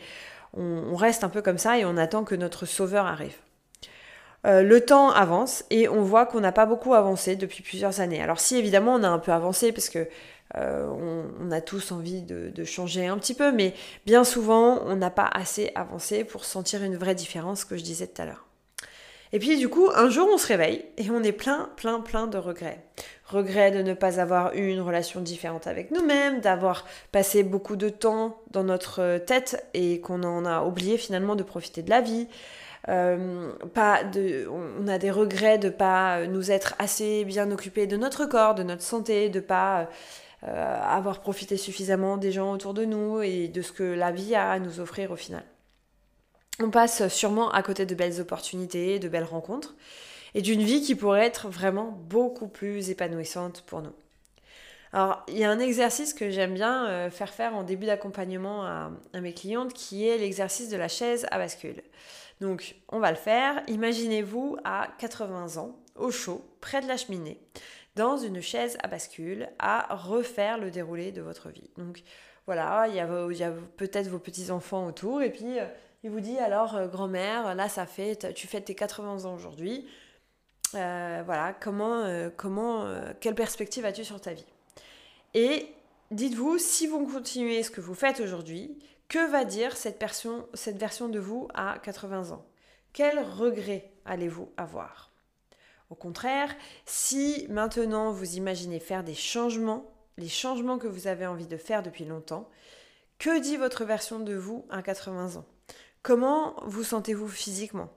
on, 0.57 0.97
reste 0.97 1.23
un 1.23 1.29
peu 1.29 1.43
comme 1.43 1.59
ça 1.59 1.79
et 1.79 1.85
on 1.85 1.97
attend 1.97 2.25
que 2.25 2.35
notre 2.35 2.67
sauveur 2.67 3.07
arrive. 3.07 3.37
Euh, 4.47 4.63
le 4.63 4.81
temps 4.81 5.11
avance 5.11 5.65
et 5.71 5.89
on 5.89 6.03
voit 6.03 6.27
qu'on 6.27 6.41
n'a 6.41 6.53
pas 6.53 6.67
beaucoup 6.67 6.95
avancé 6.95 7.37
depuis 7.37 7.63
plusieurs 7.63 8.01
années. 8.01 8.23
Alors 8.23 8.41
si 8.41 8.57
évidemment 8.57 8.95
on 8.95 9.03
a 9.03 9.09
un 9.09 9.19
peu 9.19 9.33
avancé 9.33 9.71
parce 9.71 9.89
que 9.89 10.09
euh, 10.57 10.89
on, 11.41 11.53
a 11.53 11.61
tous 11.61 11.93
envie 11.93 12.23
de, 12.23 12.65
changer 12.65 13.07
un 13.07 13.19
petit 13.19 13.35
peu, 13.35 13.53
mais 13.53 13.75
bien 14.07 14.25
souvent 14.25 14.81
on 14.87 14.97
n'a 14.97 15.11
pas 15.11 15.31
assez 15.33 15.71
avancé 15.77 16.25
pour 16.25 16.45
sentir 16.45 16.83
une 16.83 16.97
vraie 16.97 17.15
différence 17.15 17.65
que 17.65 17.77
je 17.77 17.85
disais 17.85 18.09
tout 18.09 18.23
à 18.23 18.27
l'heure. 18.27 18.50
Et 19.33 19.39
puis 19.39 19.59
du 19.59 19.69
coup, 19.69 19.89
un 19.95 20.11
jour 20.11 20.29
on 20.33 20.39
se 20.39 20.47
réveille 20.47 20.85
et 20.97 21.09
on 21.11 21.23
est 21.23 21.33
plein, 21.33 21.71
plein, 21.77 22.01
plein 22.01 22.27
de 22.27 22.39
regrets. 22.39 22.83
Regrets 23.27 23.71
de 23.71 23.83
ne 23.83 23.95
pas 23.95 24.19
avoir 24.19 24.55
eu 24.55 24.69
une 24.69 24.81
relation 24.81 25.21
différente 25.21 25.69
avec 25.69 25.93
nous-mêmes, 25.93 26.41
d'avoir 26.41 26.85
passé 27.13 27.45
beaucoup 27.45 27.77
de 27.77 27.89
temps 27.89 28.41
dans 28.51 28.65
notre 28.65 29.19
tête 29.19 29.65
et 29.73 30.01
qu'on 30.01 30.25
en 30.25 30.45
a 30.45 30.65
oublié 30.65 30.99
finalement 30.99 31.37
de 31.37 31.45
profiter 31.45 31.83
de 31.83 31.91
la 31.91 32.01
vie. 32.01 32.27
Euh, 32.89 33.53
pas 33.73 34.03
de, 34.03 34.49
on 34.49 34.89
a 34.89 34.99
des 34.99 35.11
regrets 35.13 35.59
de 35.59 35.69
pas 35.69 36.27
nous 36.27 36.51
être 36.51 36.75
assez 36.79 37.25
bien 37.25 37.53
occupés 37.53 37.87
de 37.87 37.97
notre 37.97 38.27
corps, 38.27 38.57
de 38.57 38.65
notre 38.65 38.83
santé, 38.83 39.29
de 39.29 39.39
pas 39.39 39.89
euh, 40.49 40.81
avoir 40.83 41.21
profité 41.21 41.57
suffisamment 41.57 42.17
des 42.17 42.33
gens 42.33 42.53
autour 42.53 42.75
de 42.75 42.85
nous 42.85 43.23
et 43.23 43.47
de 43.47 43.63
ce 43.63 43.71
que 43.71 43.85
la 43.85 44.11
vie 44.11 44.35
a 44.35 44.51
à 44.51 44.59
nous 44.59 44.81
offrir 44.81 45.13
au 45.13 45.17
final 45.17 45.45
on 46.63 46.71
passe 46.71 47.09
sûrement 47.09 47.51
à 47.51 47.63
côté 47.63 47.87
de 47.87 47.95
belles 47.95 48.21
opportunités, 48.21 48.99
de 48.99 49.09
belles 49.09 49.25
rencontres, 49.25 49.75
et 50.35 50.43
d'une 50.43 50.63
vie 50.63 50.83
qui 50.83 50.95
pourrait 50.95 51.27
être 51.27 51.49
vraiment 51.49 51.91
beaucoup 51.91 52.49
plus 52.49 52.91
épanouissante 52.91 53.63
pour 53.63 53.83
nous. 53.83 53.93
Alors, 54.93 55.25
il 55.29 55.39
y 55.39 55.45
a 55.45 55.51
un 55.51 55.61
exercice 55.61 56.15
que 56.15 56.31
j'aime 56.31 56.55
bien 56.55 56.89
euh, 56.89 57.11
faire 57.11 57.33
faire 57.33 57.55
en 57.55 57.63
début 57.63 57.87
d'accompagnement 57.87 58.65
à, 58.65 58.91
mes 59.21 59.33
clientes 59.33 59.73
qui 59.73 60.09
est 60.09 60.19
l'exercice 60.19 60.69
de 60.69 60.77
la 60.77 60.89
chaise 60.89 61.27
à 61.31 61.39
bascule. 61.39 61.83
Donc, 62.41 62.77
on 62.89 62.99
va 62.99 63.11
le 63.11 63.17
faire. 63.17 63.63
Imaginez-vous 63.69 64.57
à 64.65 64.89
80 64.99 65.59
ans, 65.59 65.79
au 65.95 66.11
chaud, 66.11 66.45
près 66.61 66.81
de 66.81 66.89
la 66.89 66.97
cheminée, 66.97 67.41
dans 67.95 68.17
une 68.17 68.41
chaise 68.41 68.79
à 68.83 68.89
bascule, 68.89 69.49
à 69.61 69.95
refaire 69.95 70.59
le 70.59 70.73
déroulé 70.73 71.13
de 71.13 71.23
votre 71.23 71.51
vie. 71.51 71.71
Donc, 71.77 72.03
voilà, 72.47 72.87
il 72.89 72.95
y 72.97 73.43
a, 73.43 73.53
peut-être 73.77 74.09
vos 74.09 74.19
petits-enfants 74.19 74.89
autour, 74.89 75.23
et 75.23 75.31
puis 75.31 75.61
euh, 75.61 75.67
il 76.03 76.11
vous 76.11 76.21
dit 76.21 76.39
alors, 76.39 76.77
euh, 76.77 76.87
grand-mère, 76.87 77.55
là 77.55 77.69
ça 77.69 77.87
fait, 77.87 78.33
tu 78.35 78.47
fêtes 78.47 78.67
tes 78.67 78.75
80 78.75 79.25
ans 79.25 79.35
aujourd'hui. 79.35 79.87
Euh, 80.75 81.23
voilà, 81.25 81.53
comment, 81.53 82.05
euh, 82.05 82.31
comment, 82.35 82.87
quelle 83.21 83.35
perspective 83.35 83.85
as-tu 83.85 84.05
sur 84.05 84.21
ta 84.21 84.33
vie? 84.33 84.47
Et 85.35 85.67
dites-vous, 86.11 86.59
si 86.59 86.87
vous 86.87 87.07
continuez 87.07 87.63
ce 87.63 87.71
que 87.71 87.81
vous 87.81 87.95
faites 87.95 88.21
aujourd'hui, 88.21 88.79
que 89.09 89.31
va 89.31 89.45
dire 89.45 89.77
cette 89.77 89.99
version, 90.01 90.47
cette 90.55 90.79
version 90.79 91.09
de 91.09 91.19
vous 91.19 91.49
à 91.55 91.79
80 91.83 92.31
ans? 92.31 92.47
Quel 92.93 93.19
regret 93.21 93.91
allez-vous 94.05 94.53
avoir? 94.57 95.11
Au 95.91 95.97
contraire, 95.97 96.55
si 96.87 97.47
maintenant 97.51 98.13
vous 98.13 98.37
imaginez 98.37 98.79
faire 98.79 99.03
des 99.03 99.15
changements, 99.15 99.91
les 100.17 100.29
changements 100.29 100.79
que 100.79 100.87
vous 100.87 101.09
avez 101.09 101.27
envie 101.27 101.49
de 101.49 101.57
faire 101.57 101.83
depuis 101.83 102.05
longtemps, 102.05 102.49
que 103.19 103.41
dit 103.41 103.57
votre 103.57 103.85
version 103.85 104.21
de 104.21 104.35
vous 104.35 104.67
à 104.71 104.83
80 104.83 105.37
ans? 105.37 105.47
Comment 106.03 106.57
vous 106.65 106.83
sentez-vous 106.83 107.29
physiquement? 107.29 107.91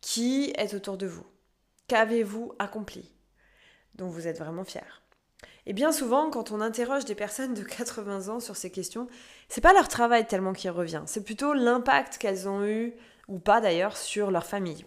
Qui 0.00 0.54
est 0.56 0.72
autour 0.72 0.96
de 0.96 1.06
vous? 1.06 1.26
Qu'avez-vous 1.88 2.54
accompli? 2.58 3.12
Dont 3.96 4.08
vous 4.08 4.26
êtes 4.26 4.38
vraiment 4.38 4.64
fier. 4.64 5.02
Et 5.66 5.74
bien 5.74 5.92
souvent, 5.92 6.30
quand 6.30 6.52
on 6.52 6.62
interroge 6.62 7.04
des 7.04 7.14
personnes 7.14 7.52
de 7.52 7.62
80 7.62 8.28
ans 8.28 8.40
sur 8.40 8.56
ces 8.56 8.70
questions, 8.70 9.08
c'est 9.50 9.60
pas 9.60 9.74
leur 9.74 9.88
travail 9.88 10.26
tellement 10.26 10.54
qui 10.54 10.70
revient, 10.70 11.02
c'est 11.04 11.22
plutôt 11.22 11.52
l'impact 11.52 12.16
qu'elles 12.16 12.48
ont 12.48 12.64
eu 12.64 12.94
ou 13.28 13.38
pas 13.38 13.60
d'ailleurs 13.60 13.98
sur 13.98 14.30
leur 14.30 14.46
famille. 14.46 14.86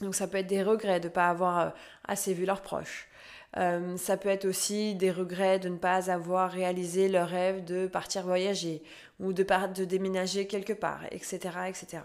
Donc 0.00 0.14
ça 0.14 0.26
peut 0.26 0.38
être 0.38 0.46
des 0.46 0.62
regrets 0.62 1.00
de 1.00 1.08
ne 1.08 1.12
pas 1.12 1.28
avoir 1.28 1.58
euh, 1.58 1.70
assez 2.08 2.32
vu 2.32 2.46
leurs 2.46 2.62
proches. 2.62 3.08
Euh, 3.56 3.96
ça 3.96 4.16
peut 4.16 4.28
être 4.28 4.44
aussi 4.44 4.94
des 4.94 5.10
regrets 5.10 5.58
de 5.58 5.68
ne 5.68 5.76
pas 5.76 6.10
avoir 6.10 6.50
réalisé 6.50 7.08
leur 7.08 7.28
rêve 7.28 7.64
de 7.64 7.86
partir 7.86 8.24
voyager 8.24 8.82
ou 9.18 9.32
de, 9.32 9.84
déménager 9.84 10.46
quelque 10.46 10.74
part, 10.74 11.04
etc., 11.10 11.38
etc. 11.68 12.02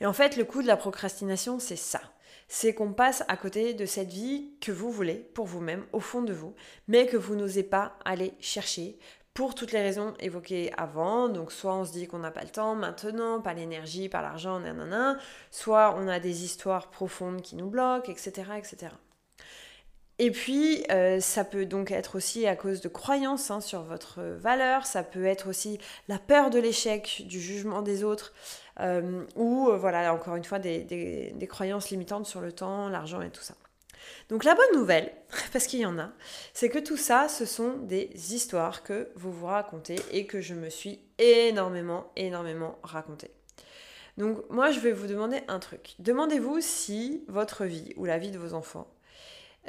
Et 0.00 0.06
en 0.06 0.12
fait, 0.12 0.36
le 0.36 0.44
coût 0.44 0.62
de 0.62 0.66
la 0.66 0.76
procrastination, 0.76 1.58
c'est 1.58 1.76
ça. 1.76 2.00
C'est 2.48 2.74
qu'on 2.74 2.92
passe 2.92 3.24
à 3.28 3.36
côté 3.36 3.74
de 3.74 3.86
cette 3.86 4.12
vie 4.12 4.50
que 4.60 4.72
vous 4.72 4.90
voulez 4.90 5.14
pour 5.34 5.46
vous-même, 5.46 5.84
au 5.92 6.00
fond 6.00 6.22
de 6.22 6.32
vous, 6.32 6.54
mais 6.88 7.06
que 7.06 7.16
vous 7.16 7.34
n'osez 7.34 7.62
pas 7.62 7.96
aller 8.04 8.34
chercher 8.40 8.98
pour 9.34 9.54
toutes 9.54 9.72
les 9.72 9.82
raisons 9.82 10.14
évoquées 10.18 10.72
avant. 10.76 11.28
Donc, 11.28 11.52
soit 11.52 11.74
on 11.74 11.84
se 11.84 11.92
dit 11.92 12.06
qu'on 12.06 12.18
n'a 12.18 12.30
pas 12.30 12.42
le 12.42 12.50
temps 12.50 12.74
maintenant, 12.74 13.40
pas 13.40 13.54
l'énergie, 13.54 14.08
pas 14.08 14.22
l'argent, 14.22 14.60
nanana. 14.60 15.18
Soit 15.50 15.94
on 15.98 16.08
a 16.08 16.20
des 16.20 16.44
histoires 16.44 16.90
profondes 16.90 17.42
qui 17.42 17.56
nous 17.56 17.68
bloquent, 17.68 18.10
etc., 18.10 18.52
etc. 18.56 18.92
Et 20.18 20.30
puis, 20.30 20.82
euh, 20.90 21.20
ça 21.20 21.44
peut 21.44 21.66
donc 21.66 21.90
être 21.90 22.16
aussi 22.16 22.46
à 22.46 22.56
cause 22.56 22.80
de 22.80 22.88
croyances 22.88 23.50
hein, 23.50 23.60
sur 23.60 23.82
votre 23.82 24.22
valeur, 24.22 24.86
ça 24.86 25.02
peut 25.02 25.26
être 25.26 25.48
aussi 25.48 25.78
la 26.08 26.18
peur 26.18 26.48
de 26.48 26.58
l'échec, 26.58 27.24
du 27.26 27.38
jugement 27.38 27.82
des 27.82 28.02
autres, 28.02 28.32
euh, 28.80 29.24
ou 29.34 29.68
euh, 29.68 29.76
voilà, 29.76 30.14
encore 30.14 30.36
une 30.36 30.44
fois, 30.44 30.58
des, 30.58 31.48
croyances 31.50 31.90
limitantes 31.90 32.24
sur 32.24 32.40
le 32.40 32.52
temps, 32.52 32.88
l'argent 32.88 33.20
et 33.20 33.30
tout 33.30 33.42
ça. 33.42 33.54
Donc 34.30 34.44
la 34.44 34.54
bonne 34.54 34.72
nouvelle, 34.74 35.12
parce 35.52 35.66
qu'il 35.66 35.80
y 35.80 35.86
en 35.86 35.98
a, 35.98 36.10
c'est 36.54 36.70
que 36.70 36.78
tout 36.78 36.96
ça, 36.96 37.28
ce 37.28 37.44
sont 37.44 37.74
des 37.76 38.10
histoires 38.34 38.82
que 38.82 39.10
vous 39.16 39.32
vous 39.32 39.46
racontez 39.46 39.96
et 40.12 40.26
que 40.26 40.40
je 40.40 40.54
me 40.54 40.70
suis 40.70 40.98
énormément, 41.18 42.10
énormément 42.16 42.78
racontées. 42.82 43.32
Donc 44.16 44.48
moi, 44.48 44.70
je 44.70 44.80
vais 44.80 44.92
vous 44.92 45.08
demander 45.08 45.42
un 45.48 45.58
truc. 45.58 45.94
Demandez-vous 45.98 46.62
si 46.62 47.22
votre 47.28 47.66
vie 47.66 47.92
ou 47.96 48.06
la 48.06 48.16
vie 48.16 48.30
de 48.30 48.38
vos 48.38 48.54
enfants, 48.54 48.88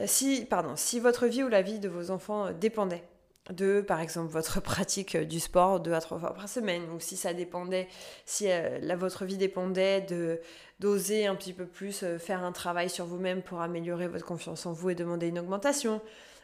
si, 0.05 0.45
pardon, 0.45 0.75
si 0.75 0.99
votre 0.99 1.27
vie 1.27 1.43
ou 1.43 1.49
la 1.49 1.61
vie 1.61 1.79
de 1.79 1.89
vos 1.89 2.11
enfants 2.11 2.51
dépendait 2.51 3.03
de, 3.51 3.81
par 3.81 4.01
exemple, 4.01 4.31
votre 4.31 4.61
pratique 4.61 5.15
euh, 5.15 5.25
du 5.25 5.39
sport 5.39 5.79
deux 5.79 5.93
à 5.93 6.01
trois 6.01 6.19
fois 6.19 6.33
par 6.33 6.49
semaine, 6.49 6.83
ou 6.91 6.99
si 6.99 7.17
ça 7.17 7.33
dépendait, 7.33 7.87
si 8.25 8.49
euh, 8.49 8.79
votre 8.97 9.25
vie 9.25 9.37
dépendait 9.37 10.01
de 10.01 10.39
d'oser 10.79 11.25
un 11.25 11.35
petit 11.35 11.53
peu 11.53 11.65
plus 11.65 12.03
euh, 12.03 12.19
faire 12.19 12.43
un 12.43 12.51
travail 12.51 12.89
sur 12.89 13.05
vous-même 13.05 13.41
pour 13.41 13.61
améliorer 13.61 14.07
votre 14.07 14.25
confiance 14.25 14.65
en 14.67 14.73
vous 14.73 14.91
et 14.91 14.95
demander 14.95 15.27
une 15.27 15.39
augmentation, 15.39 16.01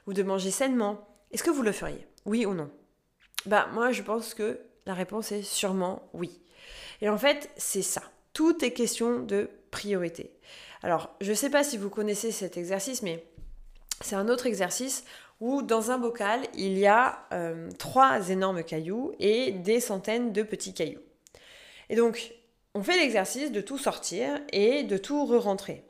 ou 0.08 0.14
de 0.14 0.24
manger 0.24 0.52
sainement, 0.52 1.08
est-ce 1.32 1.44
que 1.44 1.52
vous 1.52 1.62
le 1.62 1.72
feriez? 1.72 2.08
Oui 2.26 2.46
ou 2.46 2.54
non? 2.54 2.70
Bah 3.46 3.68
moi 3.74 3.92
je 3.92 4.02
pense 4.02 4.34
que 4.34 4.60
la 4.86 4.94
réponse 4.94 5.32
est 5.32 5.44
sûrement 5.44 6.10
oui. 6.14 6.42
Et 7.02 7.10
en 7.10 7.18
fait, 7.18 7.50
c'est 7.58 7.82
ça. 7.82 8.02
Tout 8.34 8.64
est 8.64 8.72
question 8.72 9.20
de 9.20 9.50
priorité. 9.72 10.32
Alors, 10.82 11.16
je 11.22 11.34
sais 11.34 11.50
pas 11.50 11.64
si 11.64 11.78
vous 11.78 11.90
connaissez 11.90 12.32
cet 12.32 12.58
exercice, 12.58 13.02
mais 13.04 13.26
c'est 14.04 14.16
un 14.16 14.30
autre 14.30 14.46
exercice 14.46 15.06
où 15.40 15.62
dans 15.62 15.92
un 15.92 15.98
bocal, 15.98 16.42
il 16.56 16.78
y 16.78 16.88
a 16.88 17.20
euh, 17.34 17.70
trois 17.78 18.30
énormes 18.30 18.64
cailloux 18.64 19.14
et 19.20 19.52
des 19.52 19.80
centaines 19.80 20.32
de 20.32 20.44
petits 20.44 20.74
cailloux. 20.74 21.02
Et 21.90 21.96
donc, 21.96 22.34
on 22.76 22.82
fait 22.82 22.98
l'exercice 22.98 23.52
de 23.52 23.62
tout 23.62 23.78
sortir 23.78 24.40
et 24.52 24.84
de 24.84 24.98
tout 24.98 25.26
re-rentrer. 25.26 25.84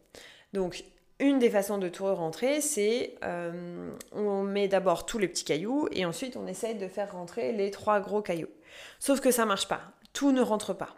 Donc, 0.53 0.83
une 1.19 1.39
des 1.39 1.49
façons 1.49 1.77
de 1.77 1.87
tout 1.87 2.03
re-rentrer, 2.03 2.61
c'est 2.61 3.15
euh, 3.23 3.91
on 4.11 4.43
met 4.43 4.67
d'abord 4.67 5.05
tous 5.05 5.19
les 5.19 5.27
petits 5.27 5.45
cailloux 5.45 5.87
et 5.91 6.05
ensuite 6.05 6.35
on 6.35 6.47
essaye 6.47 6.75
de 6.75 6.87
faire 6.87 7.13
rentrer 7.13 7.51
les 7.51 7.71
trois 7.71 7.99
gros 7.99 8.21
cailloux. 8.21 8.49
Sauf 8.99 9.21
que 9.21 9.31
ça 9.31 9.45
marche 9.45 9.67
pas, 9.67 9.81
tout 10.11 10.31
ne 10.31 10.41
rentre 10.41 10.73
pas. 10.73 10.95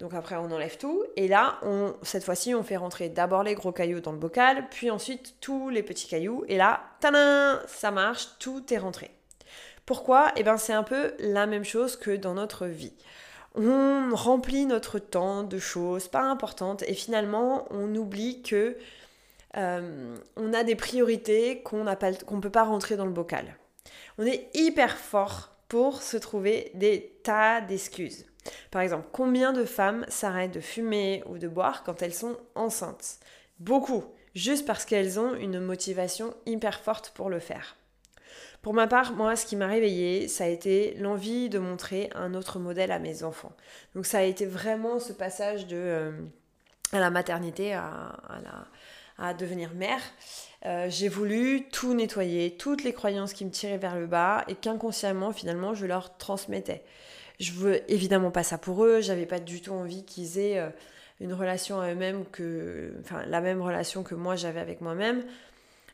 Donc 0.00 0.12
après, 0.12 0.36
on 0.36 0.50
enlève 0.50 0.76
tout. 0.76 1.04
Et 1.16 1.28
là, 1.28 1.58
on, 1.62 1.94
cette 2.02 2.24
fois-ci, 2.24 2.54
on 2.54 2.62
fait 2.62 2.76
rentrer 2.76 3.08
d'abord 3.08 3.42
les 3.42 3.54
gros 3.54 3.72
cailloux 3.72 4.00
dans 4.00 4.12
le 4.12 4.18
bocal, 4.18 4.68
puis 4.70 4.90
ensuite 4.90 5.36
tous 5.40 5.68
les 5.68 5.82
petits 5.82 6.08
cailloux. 6.08 6.44
Et 6.48 6.56
là, 6.56 6.80
tadam, 7.00 7.60
ça 7.66 7.90
marche, 7.90 8.28
tout 8.38 8.72
est 8.72 8.78
rentré. 8.78 9.10
Pourquoi? 9.86 10.32
Eh 10.36 10.42
bien, 10.42 10.56
c'est 10.56 10.72
un 10.72 10.82
peu 10.82 11.14
la 11.18 11.46
même 11.46 11.64
chose 11.64 11.96
que 11.96 12.16
dans 12.16 12.34
notre 12.34 12.66
vie. 12.66 12.94
On 13.54 14.10
remplit 14.14 14.66
notre 14.66 14.98
temps 14.98 15.44
de 15.44 15.58
choses 15.58 16.08
pas 16.08 16.22
importantes 16.22 16.82
et 16.88 16.94
finalement, 16.94 17.68
on 17.70 17.94
oublie 17.94 18.42
que 18.42 18.76
euh, 19.56 20.16
on 20.36 20.52
a 20.52 20.64
des 20.64 20.74
priorités 20.74 21.62
qu'on 21.62 21.84
ne 21.84 22.40
peut 22.40 22.50
pas 22.50 22.64
rentrer 22.64 22.96
dans 22.96 23.04
le 23.04 23.12
bocal. 23.12 23.56
On 24.18 24.26
est 24.26 24.48
hyper 24.54 24.96
fort 24.96 25.53
pour 25.74 26.02
se 26.02 26.16
trouver 26.16 26.70
des 26.74 27.18
tas 27.24 27.60
d'excuses. 27.60 28.26
Par 28.70 28.80
exemple, 28.80 29.08
combien 29.10 29.52
de 29.52 29.64
femmes 29.64 30.06
s'arrêtent 30.06 30.54
de 30.54 30.60
fumer 30.60 31.24
ou 31.26 31.36
de 31.36 31.48
boire 31.48 31.82
quand 31.82 32.00
elles 32.00 32.14
sont 32.14 32.36
enceintes? 32.54 33.18
Beaucoup, 33.58 34.04
juste 34.36 34.66
parce 34.68 34.84
qu'elles 34.84 35.18
ont 35.18 35.34
une 35.34 35.58
motivation 35.58 36.32
hyper 36.46 36.78
forte 36.78 37.10
pour 37.16 37.28
le 37.28 37.40
faire. 37.40 37.74
Pour 38.62 38.72
ma 38.72 38.86
part, 38.86 39.14
moi, 39.14 39.34
ce 39.34 39.46
qui 39.46 39.56
m'a 39.56 39.66
réveillée, 39.66 40.28
ça 40.28 40.44
a 40.44 40.46
été 40.46 40.94
l'envie 41.00 41.48
de 41.48 41.58
montrer 41.58 42.08
un 42.14 42.34
autre 42.34 42.60
modèle 42.60 42.92
à 42.92 43.00
mes 43.00 43.24
enfants. 43.24 43.56
Donc 43.96 44.06
ça 44.06 44.18
a 44.18 44.22
été 44.22 44.46
vraiment 44.46 45.00
ce 45.00 45.12
passage 45.12 45.66
de 45.66 45.76
euh, 45.76 46.12
à 46.92 47.00
la 47.00 47.10
maternité 47.10 47.74
à, 47.74 48.16
à, 49.18 49.34
devenir 49.34 49.74
mère. 49.74 50.00
Euh, 50.66 50.86
j'ai 50.88 51.08
voulu 51.08 51.68
tout 51.70 51.92
nettoyer, 51.92 52.56
toutes 52.56 52.84
les 52.84 52.94
croyances 52.94 53.34
qui 53.34 53.44
me 53.44 53.50
tiraient 53.50 53.76
vers 53.76 53.96
le 53.96 54.06
bas 54.06 54.44
et 54.48 54.54
qu'inconsciemment, 54.54 55.32
finalement, 55.32 55.74
je 55.74 55.84
leur 55.84 56.16
transmettais. 56.16 56.82
Je 57.38 57.52
veux 57.52 57.92
évidemment 57.92 58.30
pas 58.30 58.44
ça 58.44 58.56
pour 58.56 58.84
eux. 58.84 59.00
J'avais 59.00 59.26
pas 59.26 59.40
du 59.40 59.60
tout 59.60 59.72
envie 59.72 60.04
qu'ils 60.04 60.38
aient 60.38 60.58
euh, 60.58 60.70
une 61.20 61.34
relation 61.34 61.80
à 61.80 61.92
eux-mêmes 61.92 62.24
que, 62.32 62.94
enfin, 63.00 63.24
la 63.26 63.40
même 63.42 63.60
relation 63.60 64.02
que 64.02 64.14
moi 64.14 64.36
j'avais 64.36 64.60
avec 64.60 64.80
moi-même. 64.80 65.22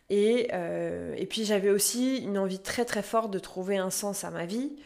Et, 0.09 0.49
euh, 0.53 1.15
et 1.17 1.27
puis 1.27 1.45
j'avais 1.45 1.71
aussi 1.71 2.19
une 2.19 2.39
envie 2.39 2.61
très 2.61 2.85
très 2.85 3.03
forte 3.03 3.31
de 3.31 3.39
trouver 3.39 3.77
un 3.77 3.91
sens 3.91 4.25
à 4.25 4.31
ma 4.31 4.47
vie 4.47 4.77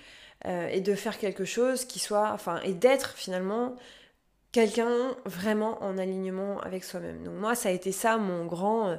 et 0.71 0.83
de 0.83 0.95
faire 0.95 1.17
quelque 1.17 1.47
chose 1.47 1.87
qui 1.87 1.99
soit, 1.99 2.31
enfin, 2.35 2.61
et 2.65 2.75
d'être 2.75 3.15
finalement 3.17 3.77
quelqu'un 4.53 5.17
vraiment 5.25 5.83
en 5.83 5.97
alignement 5.97 6.61
avec 6.61 6.85
soi-même. 6.85 7.23
Donc 7.25 7.37
moi, 7.37 7.55
ça 7.55 7.71
a 7.71 7.73
été 7.73 7.93
ça 7.93 8.19
mon 8.19 8.45
grand 8.45 8.99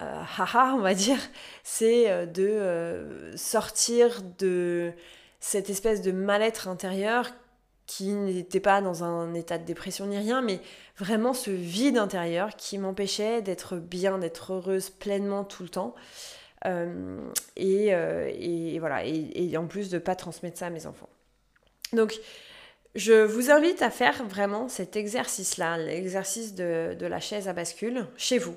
haha, 0.00 0.74
on 0.74 0.80
va 0.80 0.94
dire, 0.94 1.18
c'est 1.62 2.26
de 2.26 3.32
sortir 3.36 4.22
de 4.38 4.92
cette 5.40 5.70
espèce 5.70 6.02
de 6.02 6.12
mal-être 6.12 6.68
intérieur 6.68 7.30
qui 7.90 8.12
n'était 8.12 8.60
pas 8.60 8.80
dans 8.80 9.02
un 9.02 9.34
état 9.34 9.58
de 9.58 9.64
dépression 9.64 10.06
ni 10.06 10.16
rien, 10.16 10.42
mais 10.42 10.60
vraiment 10.96 11.34
ce 11.34 11.50
vide 11.50 11.98
intérieur 11.98 12.54
qui 12.54 12.78
m'empêchait 12.78 13.42
d'être 13.42 13.76
bien, 13.76 14.18
d'être 14.18 14.52
heureuse 14.52 14.90
pleinement 14.90 15.42
tout 15.42 15.64
le 15.64 15.70
temps. 15.70 15.96
Euh, 16.66 17.18
euh, 17.58 18.30
et, 18.36 18.78
voilà, 18.78 19.04
et, 19.04 19.56
en 19.56 19.66
plus 19.66 19.90
de 19.90 19.96
ne 19.96 20.00
pas 20.00 20.14
transmettre 20.14 20.58
ça 20.58 20.66
à 20.66 20.70
mes 20.70 20.86
enfants. 20.86 21.08
Donc, 21.92 22.16
je 22.94 23.24
vous 23.24 23.50
invite 23.50 23.82
à 23.82 23.90
faire 23.90 24.22
vraiment 24.24 24.68
cet 24.68 24.94
exercice-là, 24.94 25.76
l'exercice 25.76 26.54
de 26.54 27.06
la 27.06 27.18
chaise 27.18 27.48
à 27.48 27.52
bascule, 27.52 28.06
chez 28.16 28.38
vous. 28.38 28.54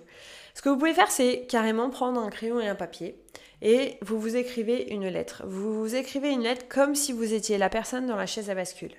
Ce 0.53 0.61
que 0.61 0.69
vous 0.69 0.77
pouvez 0.77 0.93
faire, 0.93 1.11
c'est 1.11 1.45
carrément 1.47 1.89
prendre 1.89 2.21
un 2.21 2.29
crayon 2.29 2.59
et 2.59 2.67
un 2.67 2.75
papier 2.75 3.23
et 3.63 3.97
vous 4.01 4.19
vous 4.19 4.35
écrivez 4.35 4.91
une 4.91 5.07
lettre. 5.07 5.43
Vous 5.47 5.79
vous 5.79 5.95
écrivez 5.95 6.29
une 6.29 6.43
lettre 6.43 6.67
comme 6.67 6.95
si 6.95 7.13
vous 7.13 7.33
étiez 7.33 7.57
la 7.57 7.69
personne 7.69 8.05
dans 8.05 8.17
la 8.17 8.25
chaise 8.25 8.49
à 8.49 8.55
bascule. 8.55 8.93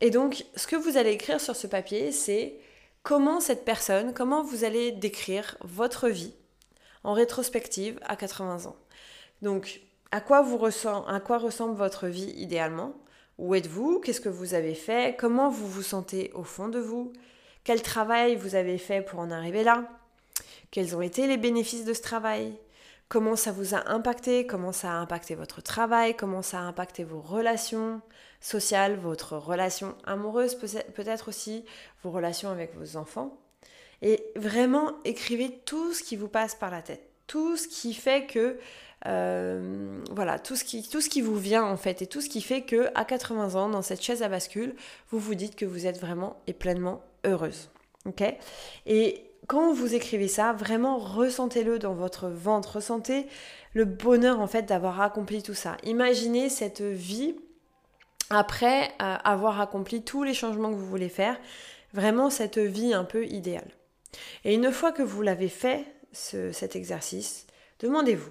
Et 0.00 0.10
donc, 0.10 0.44
ce 0.56 0.66
que 0.66 0.76
vous 0.76 0.96
allez 0.96 1.12
écrire 1.12 1.40
sur 1.40 1.54
ce 1.54 1.66
papier, 1.66 2.10
c'est 2.10 2.58
comment 3.02 3.38
cette 3.38 3.64
personne, 3.64 4.14
comment 4.14 4.42
vous 4.42 4.64
allez 4.64 4.92
décrire 4.92 5.56
votre 5.60 6.08
vie 6.08 6.34
en 7.04 7.12
rétrospective 7.12 8.00
à 8.02 8.16
80 8.16 8.66
ans. 8.66 8.76
Donc, 9.42 9.82
à 10.10 10.20
quoi, 10.20 10.40
vous 10.40 10.58
à 10.64 11.20
quoi 11.20 11.38
ressemble 11.38 11.76
votre 11.76 12.06
vie 12.06 12.32
idéalement? 12.36 12.94
Où 13.38 13.54
êtes-vous? 13.54 14.00
Qu'est-ce 14.00 14.22
que 14.22 14.30
vous 14.30 14.54
avez 14.54 14.74
fait? 14.74 15.16
Comment 15.18 15.50
vous 15.50 15.68
vous 15.68 15.82
sentez 15.82 16.30
au 16.34 16.44
fond 16.44 16.68
de 16.68 16.78
vous? 16.78 17.12
Quel 17.64 17.82
travail 17.82 18.36
vous 18.36 18.54
avez 18.54 18.78
fait 18.78 19.02
pour 19.02 19.18
en 19.18 19.30
arriver 19.30 19.62
là? 19.62 19.84
Quels 20.70 20.96
ont 20.96 21.02
été 21.02 21.26
les 21.26 21.36
bénéfices 21.36 21.84
de 21.84 21.94
ce 21.94 22.02
travail? 22.02 22.54
Comment 23.08 23.36
ça 23.36 23.52
vous 23.52 23.74
a 23.74 23.88
impacté, 23.90 24.46
comment 24.46 24.72
ça 24.72 24.90
a 24.90 24.94
impacté 24.96 25.36
votre 25.36 25.60
travail, 25.60 26.16
comment 26.16 26.42
ça 26.42 26.58
a 26.58 26.62
impacté 26.62 27.04
vos 27.04 27.20
relations 27.20 28.00
sociales, 28.40 28.96
votre 28.96 29.36
relation 29.36 29.94
amoureuse, 30.04 30.56
peut-être 30.56 31.28
aussi 31.28 31.64
vos 32.02 32.10
relations 32.10 32.50
avec 32.50 32.74
vos 32.76 32.96
enfants? 32.96 33.38
Et 34.02 34.24
vraiment 34.34 34.92
écrivez 35.04 35.60
tout 35.64 35.92
ce 35.94 36.02
qui 36.02 36.16
vous 36.16 36.28
passe 36.28 36.56
par 36.56 36.70
la 36.70 36.82
tête, 36.82 37.08
tout 37.28 37.56
ce 37.56 37.68
qui 37.68 37.94
fait 37.94 38.26
que 38.26 38.58
euh, 39.06 40.00
voilà, 40.10 40.38
tout 40.38 40.56
ce, 40.56 40.64
qui, 40.64 40.88
tout 40.88 41.00
ce 41.00 41.08
qui 41.08 41.20
vous 41.20 41.36
vient 41.36 41.64
en 41.64 41.76
fait 41.76 42.02
et 42.02 42.06
tout 42.06 42.20
ce 42.20 42.28
qui 42.28 42.40
fait 42.40 42.62
que 42.62 42.88
à 42.94 43.04
80 43.04 43.54
ans, 43.54 43.68
dans 43.68 43.82
cette 43.82 44.02
chaise 44.02 44.22
à 44.22 44.28
bascule, 44.28 44.74
vous 45.10 45.18
vous 45.18 45.34
dites 45.34 45.54
que 45.54 45.64
vous 45.64 45.86
êtes 45.86 46.00
vraiment 46.00 46.40
et 46.46 46.52
pleinement 46.52 47.02
heureuse. 47.24 47.70
Ok? 48.06 48.22
Et 48.86 49.25
quand 49.46 49.72
vous 49.72 49.94
écrivez 49.94 50.28
ça, 50.28 50.52
vraiment 50.52 50.98
ressentez-le 50.98 51.78
dans 51.78 51.94
votre 51.94 52.28
ventre, 52.28 52.76
ressentez 52.76 53.26
le 53.74 53.84
bonheur 53.84 54.40
en 54.40 54.46
fait 54.46 54.62
d'avoir 54.62 55.00
accompli 55.00 55.42
tout 55.42 55.54
ça. 55.54 55.76
Imaginez 55.84 56.48
cette 56.48 56.80
vie 56.80 57.36
après 58.30 58.88
euh, 59.02 59.16
avoir 59.24 59.60
accompli 59.60 60.02
tous 60.02 60.24
les 60.24 60.34
changements 60.34 60.70
que 60.70 60.76
vous 60.76 60.86
voulez 60.86 61.08
faire, 61.08 61.38
vraiment 61.92 62.30
cette 62.30 62.58
vie 62.58 62.92
un 62.92 63.04
peu 63.04 63.26
idéale. 63.26 63.70
Et 64.44 64.54
une 64.54 64.72
fois 64.72 64.92
que 64.92 65.02
vous 65.02 65.22
l'avez 65.22 65.48
fait, 65.48 65.84
cet 66.12 66.76
exercice, 66.76 67.46
demandez-vous, 67.80 68.30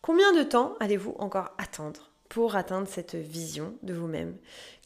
combien 0.00 0.32
de 0.32 0.42
temps 0.42 0.74
allez-vous 0.80 1.14
encore 1.18 1.54
attendre 1.58 2.10
pour 2.28 2.56
atteindre 2.56 2.88
cette 2.88 3.14
vision 3.14 3.74
de 3.82 3.94
vous-même 3.94 4.36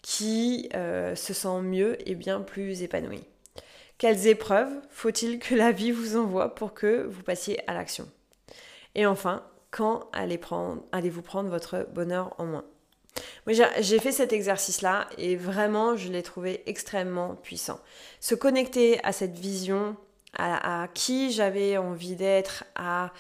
qui 0.03 0.69
euh, 0.75 1.15
se 1.15 1.33
sent 1.33 1.63
mieux 1.63 1.97
et 2.09 2.15
bien 2.15 2.41
plus 2.41 2.83
épanouie? 2.83 3.25
Quelles 3.99 4.27
épreuves 4.27 4.73
faut-il 4.91 5.39
que 5.39 5.55
la 5.55 5.73
vie 5.73 5.91
vous 5.91 6.17
envoie 6.17 6.55
pour 6.55 6.75
que 6.75 7.05
vous 7.05 7.23
passiez 7.23 7.59
à 7.69 7.75
l'action? 7.75 8.09
Et 8.95 9.07
enfin, 9.07 9.43
quand 9.71 10.11
allez-vous 10.13 11.23
prendre 11.23 11.51
votre 11.51 11.87
bonheur 11.93 12.35
en 12.39 12.47
main? 12.47 12.65
J'ai 13.47 13.99
fait 13.99 14.13
cet 14.13 14.33
exercice-là 14.33 15.09
et 15.17 15.37
vraiment, 15.37 15.97
je 15.97 16.11
l'ai 16.11 16.23
trouvé 16.23 16.63
extrêmement 16.67 17.35
puissant. 17.37 17.81
Se 18.21 18.35
connecter 18.35 19.03
à 19.05 19.13
cette 19.13 19.39
vision 19.39 19.97
à, 20.39 20.89
qui 20.93 21.33
j'avais 21.33 21.79
envie 21.79 22.17
d'être, 22.17 22.65
à 22.75 23.13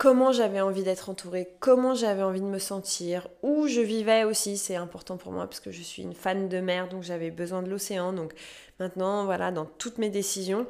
comment 0.00 0.32
j'avais 0.32 0.62
envie 0.62 0.82
d'être 0.82 1.10
entourée, 1.10 1.50
comment 1.60 1.94
j'avais 1.94 2.22
envie 2.22 2.40
de 2.40 2.46
me 2.46 2.58
sentir, 2.58 3.28
où 3.42 3.66
je 3.66 3.82
vivais 3.82 4.24
aussi, 4.24 4.56
c'est 4.56 4.74
important 4.74 5.18
pour 5.18 5.30
moi 5.30 5.46
parce 5.46 5.60
que 5.60 5.70
je 5.70 5.82
suis 5.82 6.02
une 6.02 6.14
fan 6.14 6.48
de 6.48 6.58
mer, 6.58 6.88
donc 6.88 7.02
j'avais 7.02 7.30
besoin 7.30 7.62
de 7.62 7.68
l'océan. 7.68 8.14
Donc 8.14 8.32
maintenant, 8.78 9.26
voilà, 9.26 9.52
dans 9.52 9.66
toutes 9.66 9.98
mes 9.98 10.08
décisions, 10.08 10.66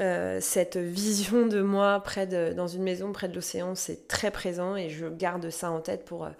euh, 0.00 0.38
cette 0.40 0.78
vision 0.78 1.46
de 1.46 1.60
moi 1.60 2.00
près 2.02 2.26
de, 2.26 2.54
dans 2.54 2.66
une 2.66 2.82
maison 2.84 3.12
près 3.12 3.28
de 3.28 3.34
l'océan, 3.34 3.74
c'est 3.74 4.08
très 4.08 4.30
présent 4.30 4.76
et 4.76 4.88
je 4.88 5.04
garde 5.04 5.50
ça 5.50 5.70
en 5.70 5.80
tête 5.80 6.06
pour 6.06 6.24
euh, 6.24 6.30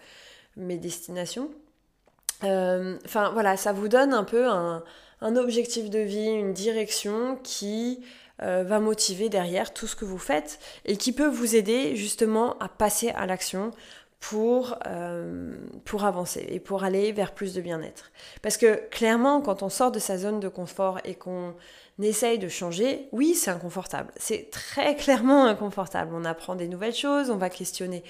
mes 0.56 0.78
destinations. 0.78 1.50
Euh, 2.42 2.96
enfin 3.04 3.32
voilà, 3.34 3.58
ça 3.58 3.74
vous 3.74 3.88
donne 3.88 4.14
un 4.14 4.24
peu 4.24 4.48
un, 4.48 4.82
objectif 5.20 5.90
de 5.90 5.98
vie, 5.98 6.24
une 6.24 6.54
direction 6.54 7.36
qui 7.42 8.02
euh, 8.42 8.64
va 8.64 8.80
motiver 8.80 9.28
derrière 9.28 9.72
tout 9.72 9.86
ce 9.86 9.96
que 9.96 10.04
vous 10.04 10.18
faites 10.18 10.58
et 10.84 10.96
qui 10.96 11.12
peut 11.12 11.28
vous 11.28 11.56
aider 11.56 11.96
justement 11.96 12.58
à 12.58 12.68
passer 12.68 13.10
à 13.10 13.26
l'action 13.26 13.72
pour, 14.20 14.76
euh, 14.86 15.56
pour 15.84 16.04
avancer 16.04 16.44
et 16.48 16.58
pour 16.60 16.84
aller 16.84 17.12
vers 17.12 17.32
plus 17.32 17.54
de 17.54 17.60
bien-être. 17.60 18.10
Parce 18.42 18.56
que 18.56 18.88
clairement, 18.90 19.40
quand 19.40 19.62
on 19.62 19.68
sort 19.68 19.92
de 19.92 19.98
sa 19.98 20.18
zone 20.18 20.40
de 20.40 20.48
confort 20.48 20.98
et 21.04 21.14
qu'on 21.14 21.54
essaye 22.00 22.38
de 22.38 22.48
changer, 22.48 23.08
oui, 23.12 23.34
c'est 23.34 23.50
inconfortable. 23.50 24.12
C'est 24.16 24.50
très 24.50 24.96
clairement 24.96 25.46
inconfortable. 25.46 26.12
On 26.14 26.24
apprend 26.24 26.56
des 26.56 26.68
nouvelles 26.68 26.94
choses, 26.94 27.30
on 27.30 27.36
va 27.36 27.50
questionner 27.50 28.02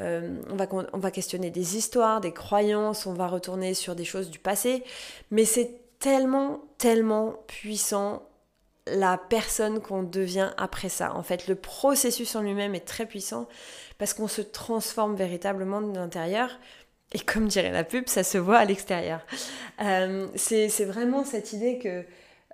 euh, 0.00 0.40
on, 0.50 0.56
va, 0.56 0.66
on 0.92 0.98
va 0.98 1.10
questionner 1.10 1.50
des 1.50 1.76
histoires, 1.76 2.20
des 2.20 2.32
croyances, 2.32 3.06
on 3.06 3.12
va 3.12 3.28
retourner 3.28 3.74
sur 3.74 3.94
des 3.94 4.04
choses 4.04 4.30
du 4.30 4.38
passé, 4.38 4.82
mais 5.30 5.44
c'est 5.44 5.70
tellement, 6.00 6.62
tellement 6.78 7.36
puissant 7.46 8.22
la 8.86 9.16
personne 9.16 9.80
qu'on 9.80 10.02
devient 10.02 10.50
après 10.56 10.88
ça. 10.88 11.14
En 11.14 11.22
fait, 11.22 11.48
le 11.48 11.54
processus 11.54 12.36
en 12.36 12.42
lui-même 12.42 12.74
est 12.74 12.84
très 12.84 13.06
puissant 13.06 13.48
parce 13.98 14.12
qu'on 14.12 14.28
se 14.28 14.42
transforme 14.42 15.16
véritablement 15.16 15.80
de 15.80 15.94
l'intérieur. 15.94 16.50
Et 17.12 17.18
comme 17.20 17.46
dirait 17.46 17.70
la 17.70 17.84
pub, 17.84 18.08
ça 18.08 18.24
se 18.24 18.38
voit 18.38 18.58
à 18.58 18.64
l'extérieur. 18.64 19.20
Euh, 19.80 20.26
c'est 20.34 20.84
vraiment 20.84 21.24
cette 21.24 21.52
idée 21.52 21.78
que 21.78 22.04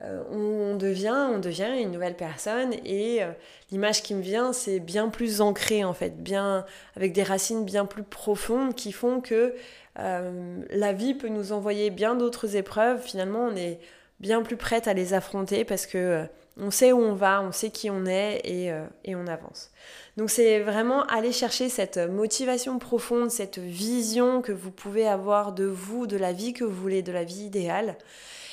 euh, 0.02 0.22
on, 0.30 0.76
devient, 0.76 1.28
on 1.34 1.38
devient 1.38 1.78
une 1.80 1.90
nouvelle 1.90 2.16
personne 2.16 2.72
et 2.84 3.22
euh, 3.22 3.32
l'image 3.70 4.02
qui 4.02 4.14
me 4.14 4.22
vient, 4.22 4.52
c'est 4.52 4.80
bien 4.80 5.08
plus 5.08 5.40
ancré 5.40 5.84
en 5.84 5.92
fait, 5.92 6.22
bien 6.22 6.64
avec 6.96 7.12
des 7.12 7.22
racines 7.22 7.64
bien 7.64 7.84
plus 7.84 8.02
profondes 8.02 8.74
qui 8.74 8.92
font 8.92 9.20
que 9.20 9.54
la 9.96 10.94
vie 10.94 11.12
peut 11.12 11.28
nous 11.28 11.52
envoyer 11.52 11.90
bien 11.90 12.14
d'autres 12.14 12.56
épreuves. 12.56 13.02
Finalement, 13.02 13.48
on 13.52 13.56
est 13.56 13.80
bien 14.20 14.42
plus 14.42 14.56
prête 14.56 14.86
à 14.86 14.94
les 14.94 15.14
affronter 15.14 15.64
parce 15.64 15.86
que 15.86 16.26
on 16.56 16.70
sait 16.70 16.92
où 16.92 16.98
on 16.98 17.14
va, 17.14 17.42
on 17.42 17.52
sait 17.52 17.70
qui 17.70 17.90
on 17.90 18.04
est 18.04 18.40
et, 18.44 18.70
et 19.04 19.14
on 19.14 19.26
avance. 19.26 19.70
Donc 20.18 20.28
c'est 20.28 20.60
vraiment 20.60 21.04
aller 21.04 21.32
chercher 21.32 21.70
cette 21.70 21.96
motivation 21.96 22.78
profonde, 22.78 23.30
cette 23.30 23.58
vision 23.58 24.42
que 24.42 24.52
vous 24.52 24.70
pouvez 24.70 25.06
avoir 25.06 25.52
de 25.52 25.64
vous, 25.64 26.06
de 26.06 26.18
la 26.18 26.32
vie 26.32 26.52
que 26.52 26.64
vous 26.64 26.74
voulez, 26.74 27.02
de 27.02 27.12
la 27.12 27.24
vie 27.24 27.44
idéale. 27.44 27.96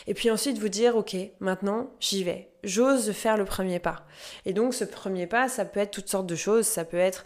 Et 0.08 0.14
puis 0.14 0.32
ensuite 0.32 0.58
vous 0.58 0.70
dire, 0.70 0.96
ok, 0.96 1.18
maintenant 1.42 1.92
j'y 2.00 2.24
vais. 2.24 2.48
J'ose 2.64 3.12
faire 3.12 3.38
le 3.38 3.46
premier 3.46 3.80
pas. 3.80 4.06
Et 4.46 4.54
donc 4.54 4.74
ce 4.74 4.86
premier 4.86 5.28
pas, 5.28 5.50
ça 5.50 5.66
peut 5.66 5.82
être 5.82 5.92
toutes 5.92 6.10
sortes 6.10 6.28
de 6.28 6.36
choses. 6.36 6.66
Ça 6.66 6.86
peut 6.86 6.98
être 6.98 7.26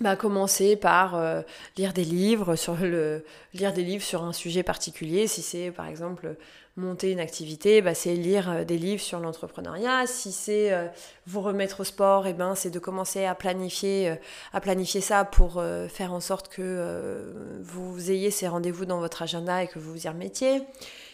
bah, 0.00 0.14
commencer 0.14 0.76
par 0.76 1.16
euh, 1.16 1.42
lire 1.76 1.92
des 1.92 2.04
livres 2.04 2.54
sur 2.54 2.76
le 2.76 3.24
lire 3.52 3.72
des 3.72 3.82
livres 3.82 4.04
sur 4.04 4.22
un 4.22 4.32
sujet 4.32 4.62
particulier. 4.62 5.26
Si 5.26 5.42
c'est 5.42 5.72
par 5.72 5.86
exemple 5.86 6.36
monter 6.76 7.10
une 7.10 7.18
activité 7.18 7.82
bah, 7.82 7.94
c'est 7.94 8.14
lire 8.14 8.48
euh, 8.48 8.64
des 8.64 8.78
livres 8.78 9.02
sur 9.02 9.18
l'entrepreneuriat. 9.18 10.06
Si 10.06 10.30
c'est 10.30 10.72
euh, 10.72 10.86
vous 11.26 11.40
remettre 11.40 11.80
au 11.80 11.84
sport 11.84 12.26
et 12.26 12.30
eh 12.30 12.32
ben 12.32 12.54
c'est 12.54 12.70
de 12.70 12.78
commencer 12.78 13.24
à 13.24 13.34
planifier 13.34 14.14
à 14.52 14.60
planifier 14.60 15.00
ça 15.00 15.24
pour 15.24 15.62
faire 15.88 16.12
en 16.12 16.20
sorte 16.20 16.48
que 16.48 17.34
vous 17.62 18.10
ayez 18.10 18.30
ces 18.30 18.48
rendez-vous 18.48 18.86
dans 18.86 19.00
votre 19.00 19.22
agenda 19.22 19.62
et 19.62 19.66
que 19.66 19.78
vous 19.78 19.92
vous 19.92 20.06
y 20.06 20.08
remettiez. 20.08 20.62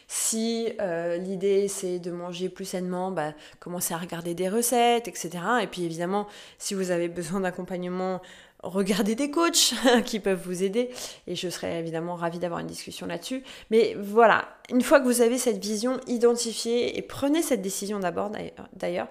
Si 0.07 0.69
euh, 0.81 1.17
l'idée 1.17 1.69
c'est 1.69 1.99
de 1.99 2.11
manger 2.11 2.49
plus 2.49 2.67
sainement, 2.67 3.11
bah, 3.11 3.33
commencez 3.59 3.95
à 3.95 3.97
regarder 3.97 4.35
des 4.35 4.49
recettes, 4.49 5.09
etc. 5.09 5.31
Et 5.63 5.67
puis 5.67 5.85
évidemment, 5.85 6.27
si 6.59 6.75
vous 6.75 6.91
avez 6.91 7.09
besoin 7.09 7.41
d'accompagnement, 7.41 8.21
regardez 8.65 9.15
des 9.15 9.31
coachs 9.31 9.75
qui 10.05 10.21
peuvent 10.21 10.43
vous 10.45 10.63
aider. 10.63 10.91
Et 11.27 11.37
je 11.37 11.49
serais 11.49 11.79
évidemment 11.79 12.15
ravie 12.15 12.39
d'avoir 12.39 12.61
une 12.61 12.67
discussion 12.67 13.07
là-dessus. 13.07 13.43
Mais 13.71 13.97
voilà, 13.99 14.49
une 14.71 14.83
fois 14.83 15.01
que 15.01 15.07
vous 15.07 15.21
avez 15.21 15.39
cette 15.39 15.63
vision 15.63 16.01
identifiée, 16.07 16.99
et 16.99 17.03
prenez 17.03 17.43
cette 17.43 17.63
décision 17.63 18.01
d'abord 18.01 18.31
d'ailleurs, 18.73 19.09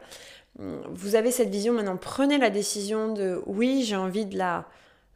vous 0.59 1.15
avez 1.15 1.31
cette 1.31 1.49
vision, 1.49 1.73
maintenant 1.73 1.97
prenez 1.97 2.37
la 2.37 2.51
décision 2.51 3.11
de 3.11 3.41
oui, 3.47 3.83
j'ai 3.83 3.95
envie 3.95 4.25
de 4.25 4.37
la, 4.37 4.65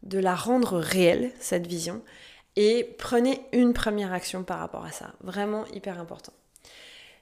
de 0.04 0.18
la 0.18 0.34
rendre 0.34 0.78
réelle, 0.80 1.32
cette 1.40 1.68
vision 1.68 2.02
et 2.58 2.96
prenez 2.98 3.40
une 3.54 3.72
première 3.72 4.12
action 4.12 4.44
par 4.44 4.60
rapport 4.60 4.84
à 4.84 4.92
ça. 4.92 5.14
Vraiment 5.22 5.66
hyper 5.68 6.00
important. 6.00 6.34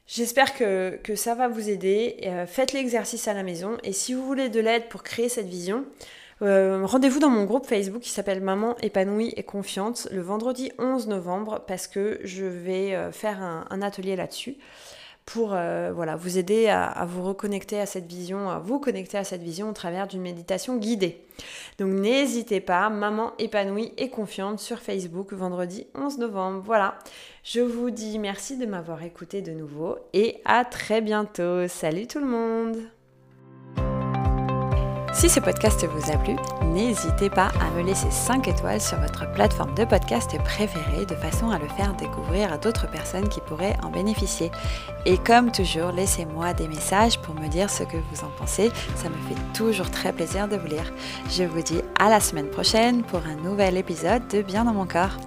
J'espère 0.08 0.56
que, 0.56 1.00
ça 1.16 1.36
va 1.36 1.50
vous 1.50 1.70
aider. 1.70 2.18
Euh, 2.24 2.48
faites 2.48 2.72
l'exercice 2.72 3.28
à 3.28 3.34
la 3.34 3.44
maison 3.44 3.78
et 3.84 3.92
si 3.92 4.14
vous 4.14 4.26
voulez 4.26 4.50
de 4.50 4.62
l'aide 4.62 4.88
pour 4.88 5.04
créer 5.04 5.30
cette 5.30 5.48
vision, 5.48 5.86
euh, 6.42 6.86
rendez-vous 6.86 7.20
dans 7.20 7.30
mon 7.30 7.46
groupe 7.46 7.66
Facebook 7.66 8.02
qui 8.02 8.10
s'appelle 8.10 8.42
Maman 8.42 8.76
épanouie 8.82 9.34
et 9.38 9.44
confiante 9.44 10.08
le 10.12 10.22
vendredi 10.22 10.72
11 10.80 11.08
novembre 11.08 11.64
parce 11.68 11.88
que 11.88 12.20
je 12.24 12.46
vais 12.46 12.94
euh, 12.94 13.12
faire 13.12 13.42
un 13.42 13.82
atelier 13.82 14.16
là-dessus 14.16 14.58
pour 15.26 15.54
euh, 15.54 15.92
voilà, 15.94 16.16
vous 16.16 16.38
aider 16.38 16.68
à, 16.68 17.06
vous 17.08 17.24
reconnecter 17.24 17.80
à 17.80 17.86
cette 17.86 18.06
vision, 18.06 18.50
à 18.50 18.60
vous 18.60 18.80
connecter 18.80 19.18
à 19.18 19.24
cette 19.24 19.42
vision 19.42 19.70
au 19.70 19.74
travers 19.74 20.08
d'une 20.08 20.22
méditation 20.22 20.78
guidée. 20.78 21.26
Donc 21.80 21.92
n'hésitez 21.92 22.60
pas, 22.60 22.90
maman 22.90 23.34
épanouie 23.40 23.92
et 23.98 24.10
confiante 24.10 24.60
sur 24.60 24.80
Facebook 24.80 25.34
vendredi 25.34 25.88
11 25.96 26.20
novembre. 26.20 26.62
Voilà, 26.64 26.98
je 27.44 27.62
vous 27.62 27.90
dis 27.90 28.20
merci 28.20 28.58
de 28.58 28.66
m'avoir 28.66 29.04
écouté 29.04 29.42
de 29.42 29.52
nouveau 29.52 29.98
et 30.14 30.42
à 30.46 30.64
très 30.64 31.02
bientôt. 31.02 31.68
Salut 31.68 32.08
tout 32.08 32.20
le 32.20 32.28
monde 32.28 32.78
si 35.16 35.30
ce 35.30 35.40
podcast 35.40 35.86
vous 35.86 36.12
a 36.12 36.18
plu, 36.18 36.36
n'hésitez 36.74 37.30
pas 37.30 37.48
à 37.62 37.72
me 37.72 37.84
laisser 37.84 38.12
5 38.12 38.50
étoiles 38.50 38.82
sur 38.82 39.00
votre 39.00 39.32
plateforme 39.32 39.74
de 39.74 39.86
podcast 39.86 40.38
préférée 40.44 41.06
de 41.06 41.16
façon 41.16 41.50
à 41.50 41.58
le 41.58 41.68
faire 41.70 41.94
découvrir 41.96 42.52
à 42.52 42.58
d'autres 42.58 42.90
personnes 42.92 43.30
qui 43.30 43.40
pourraient 43.40 43.78
en 43.82 43.90
bénéficier. 43.90 44.52
Et 45.06 45.18
comme 45.18 45.54
toujours, 45.54 45.94
laissez-moi 45.94 46.54
des 46.54 46.68
messages 46.68 47.18
pour 47.20 47.34
me 47.34 47.48
dire 47.48 47.70
ce 47.70 47.84
que 47.84 47.98
vous 47.98 48.26
en 48.26 48.30
pensez. 48.38 48.72
Ça 48.96 49.08
me 49.08 49.16
fait 49.30 49.42
toujours 49.54 49.90
très 49.90 50.12
plaisir 50.12 50.50
de 50.50 50.58
vous 50.58 50.68
lire. 50.68 50.92
Je 51.30 51.44
vous 51.44 51.62
dis 51.62 51.82
à 51.98 52.10
la 52.10 52.20
semaine 52.20 52.50
prochaine 52.50 53.04
pour 53.04 53.22
un 53.26 53.36
nouvel 53.36 53.78
épisode 53.78 54.28
de 54.28 54.42
Bien 54.42 54.66
dans 54.66 54.74
mon 54.74 54.86
corps. 54.86 55.18